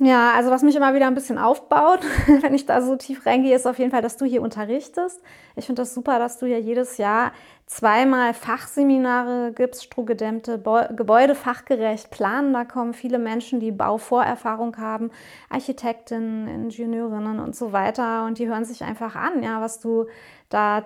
Ja, 0.00 0.32
also 0.32 0.50
was 0.50 0.62
mich 0.64 0.74
immer 0.74 0.92
wieder 0.92 1.06
ein 1.06 1.14
bisschen 1.14 1.38
aufbaut, 1.38 2.00
wenn 2.40 2.52
ich 2.52 2.66
da 2.66 2.82
so 2.82 2.96
tief 2.96 3.26
reingehe, 3.26 3.54
ist 3.54 3.66
auf 3.66 3.78
jeden 3.78 3.92
Fall, 3.92 4.02
dass 4.02 4.16
du 4.16 4.24
hier 4.24 4.42
unterrichtest. 4.42 5.22
Ich 5.54 5.66
finde 5.66 5.82
das 5.82 5.94
super, 5.94 6.18
dass 6.18 6.38
du 6.38 6.46
ja 6.46 6.58
jedes 6.58 6.96
Jahr 6.96 7.32
zweimal 7.66 8.34
Fachseminare 8.34 9.52
gibst, 9.52 9.84
strohgedämmte 9.84 10.58
Gebäude 10.96 11.36
fachgerecht 11.36 12.10
planen. 12.10 12.52
Da 12.52 12.64
kommen 12.64 12.92
viele 12.92 13.20
Menschen, 13.20 13.60
die 13.60 13.70
Bauvorerfahrung 13.70 14.76
haben, 14.78 15.12
Architektinnen, 15.48 16.48
Ingenieurinnen 16.48 17.38
und 17.38 17.54
so 17.54 17.72
weiter. 17.72 18.26
Und 18.26 18.38
die 18.38 18.48
hören 18.48 18.64
sich 18.64 18.82
einfach 18.82 19.14
an, 19.14 19.44
ja, 19.44 19.60
was 19.60 19.78
du 19.78 20.06
da 20.48 20.84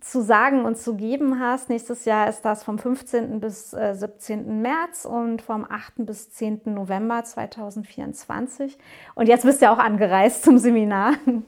zu 0.00 0.22
sagen 0.22 0.64
und 0.64 0.76
zu 0.76 0.94
geben 0.94 1.40
hast. 1.40 1.68
Nächstes 1.68 2.04
Jahr 2.04 2.28
ist 2.28 2.42
das 2.42 2.62
vom 2.62 2.78
15. 2.78 3.40
bis 3.40 3.70
17. 3.70 4.46
Äh, 4.46 4.52
März 4.52 5.04
und 5.04 5.42
vom 5.42 5.66
8. 5.68 6.06
bis 6.06 6.30
10. 6.30 6.62
November 6.66 7.24
2024. 7.24 8.78
Und 9.14 9.28
jetzt 9.28 9.44
bist 9.44 9.60
du 9.60 9.66
ja 9.66 9.72
auch 9.72 9.78
angereist 9.78 10.44
zum 10.44 10.58
Seminar. 10.58 11.14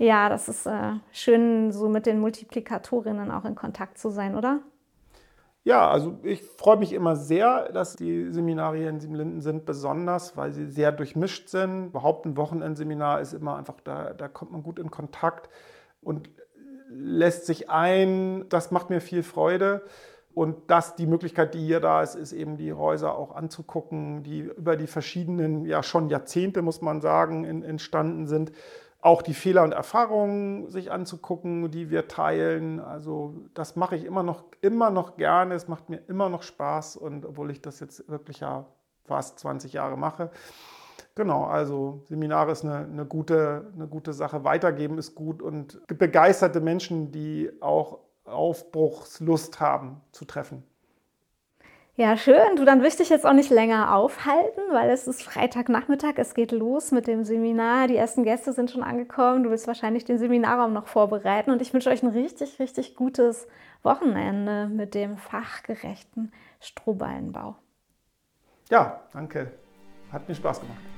Ja, 0.00 0.28
das 0.28 0.48
ist 0.48 0.64
äh, 0.64 0.92
schön, 1.10 1.72
so 1.72 1.88
mit 1.88 2.06
den 2.06 2.20
Multiplikatorinnen 2.20 3.32
auch 3.32 3.44
in 3.44 3.56
Kontakt 3.56 3.98
zu 3.98 4.10
sein, 4.10 4.36
oder? 4.36 4.60
Ja, 5.64 5.90
also 5.90 6.18
ich 6.22 6.42
freue 6.42 6.76
mich 6.76 6.92
immer 6.92 7.16
sehr, 7.16 7.70
dass 7.72 7.96
die 7.96 8.30
Seminare 8.30 8.78
hier 8.78 8.90
in 8.90 9.00
Siebenlinden 9.00 9.40
sind, 9.42 9.66
besonders, 9.66 10.36
weil 10.36 10.52
sie 10.52 10.66
sehr 10.66 10.92
durchmischt 10.92 11.48
sind. 11.48 11.88
Überhaupt 11.88 12.26
ein 12.26 12.36
Wochenendseminar 12.36 13.20
ist 13.20 13.34
immer 13.34 13.56
einfach, 13.56 13.74
da, 13.82 14.14
da 14.14 14.28
kommt 14.28 14.52
man 14.52 14.62
gut 14.62 14.78
in 14.78 14.90
Kontakt 14.90 15.50
und 16.00 16.30
lässt 16.88 17.46
sich 17.46 17.70
ein. 17.70 18.48
Das 18.48 18.70
macht 18.70 18.90
mir 18.90 19.00
viel 19.00 19.22
Freude. 19.22 19.82
Und 20.34 20.70
das, 20.70 20.94
die 20.94 21.06
Möglichkeit, 21.06 21.54
die 21.54 21.66
hier 21.66 21.80
da 21.80 22.02
ist, 22.02 22.14
ist 22.14 22.32
eben 22.32 22.56
die 22.56 22.72
Häuser 22.72 23.16
auch 23.16 23.34
anzugucken, 23.34 24.22
die 24.22 24.40
über 24.40 24.76
die 24.76 24.86
verschiedenen, 24.86 25.64
ja 25.64 25.82
schon 25.82 26.10
Jahrzehnte, 26.10 26.62
muss 26.62 26.80
man 26.80 27.00
sagen, 27.00 27.44
in, 27.44 27.64
entstanden 27.64 28.26
sind 28.26 28.52
auch 29.00 29.22
die 29.22 29.34
Fehler 29.34 29.62
und 29.62 29.72
Erfahrungen 29.72 30.70
sich 30.70 30.90
anzugucken, 30.90 31.70
die 31.70 31.90
wir 31.90 32.08
teilen. 32.08 32.80
Also 32.80 33.34
das 33.54 33.76
mache 33.76 33.96
ich 33.96 34.04
immer 34.04 34.22
noch, 34.22 34.44
immer 34.60 34.90
noch 34.90 35.16
gerne. 35.16 35.54
Es 35.54 35.68
macht 35.68 35.88
mir 35.88 36.02
immer 36.08 36.28
noch 36.28 36.42
Spaß 36.42 36.96
und 36.96 37.24
obwohl 37.24 37.50
ich 37.50 37.60
das 37.60 37.80
jetzt 37.80 38.08
wirklich 38.08 38.40
ja 38.40 38.66
fast 39.04 39.38
20 39.38 39.72
Jahre 39.72 39.96
mache. 39.96 40.30
Genau, 41.18 41.46
also 41.46 42.04
Seminare 42.04 42.52
ist 42.52 42.64
eine, 42.64 42.76
eine, 42.76 43.04
gute, 43.04 43.72
eine 43.74 43.88
gute 43.88 44.12
Sache. 44.12 44.44
Weitergeben 44.44 44.98
ist 44.98 45.16
gut 45.16 45.42
und 45.42 45.84
begeisterte 45.88 46.60
Menschen, 46.60 47.10
die 47.10 47.50
auch 47.60 47.98
Aufbruchslust 48.24 49.58
haben, 49.58 50.00
zu 50.12 50.26
treffen. 50.26 50.62
Ja, 51.96 52.16
schön. 52.16 52.54
Du, 52.54 52.64
dann 52.64 52.84
ich 52.84 52.94
dich 52.94 53.08
jetzt 53.08 53.26
auch 53.26 53.32
nicht 53.32 53.50
länger 53.50 53.96
aufhalten, 53.96 54.60
weil 54.70 54.90
es 54.90 55.08
ist 55.08 55.24
Freitagnachmittag, 55.24 56.12
es 56.18 56.34
geht 56.34 56.52
los 56.52 56.92
mit 56.92 57.08
dem 57.08 57.24
Seminar. 57.24 57.88
Die 57.88 57.96
ersten 57.96 58.22
Gäste 58.22 58.52
sind 58.52 58.70
schon 58.70 58.84
angekommen. 58.84 59.42
Du 59.42 59.50
willst 59.50 59.66
wahrscheinlich 59.66 60.04
den 60.04 60.18
Seminarraum 60.18 60.72
noch 60.72 60.86
vorbereiten 60.86 61.50
und 61.50 61.60
ich 61.60 61.74
wünsche 61.74 61.90
euch 61.90 62.04
ein 62.04 62.10
richtig, 62.10 62.60
richtig 62.60 62.94
gutes 62.94 63.48
Wochenende 63.82 64.68
mit 64.68 64.94
dem 64.94 65.16
fachgerechten 65.16 66.30
Strohballenbau. 66.60 67.56
Ja, 68.70 69.00
danke. 69.12 69.50
Hat 70.12 70.28
mir 70.28 70.36
Spaß 70.36 70.60
gemacht. 70.60 70.97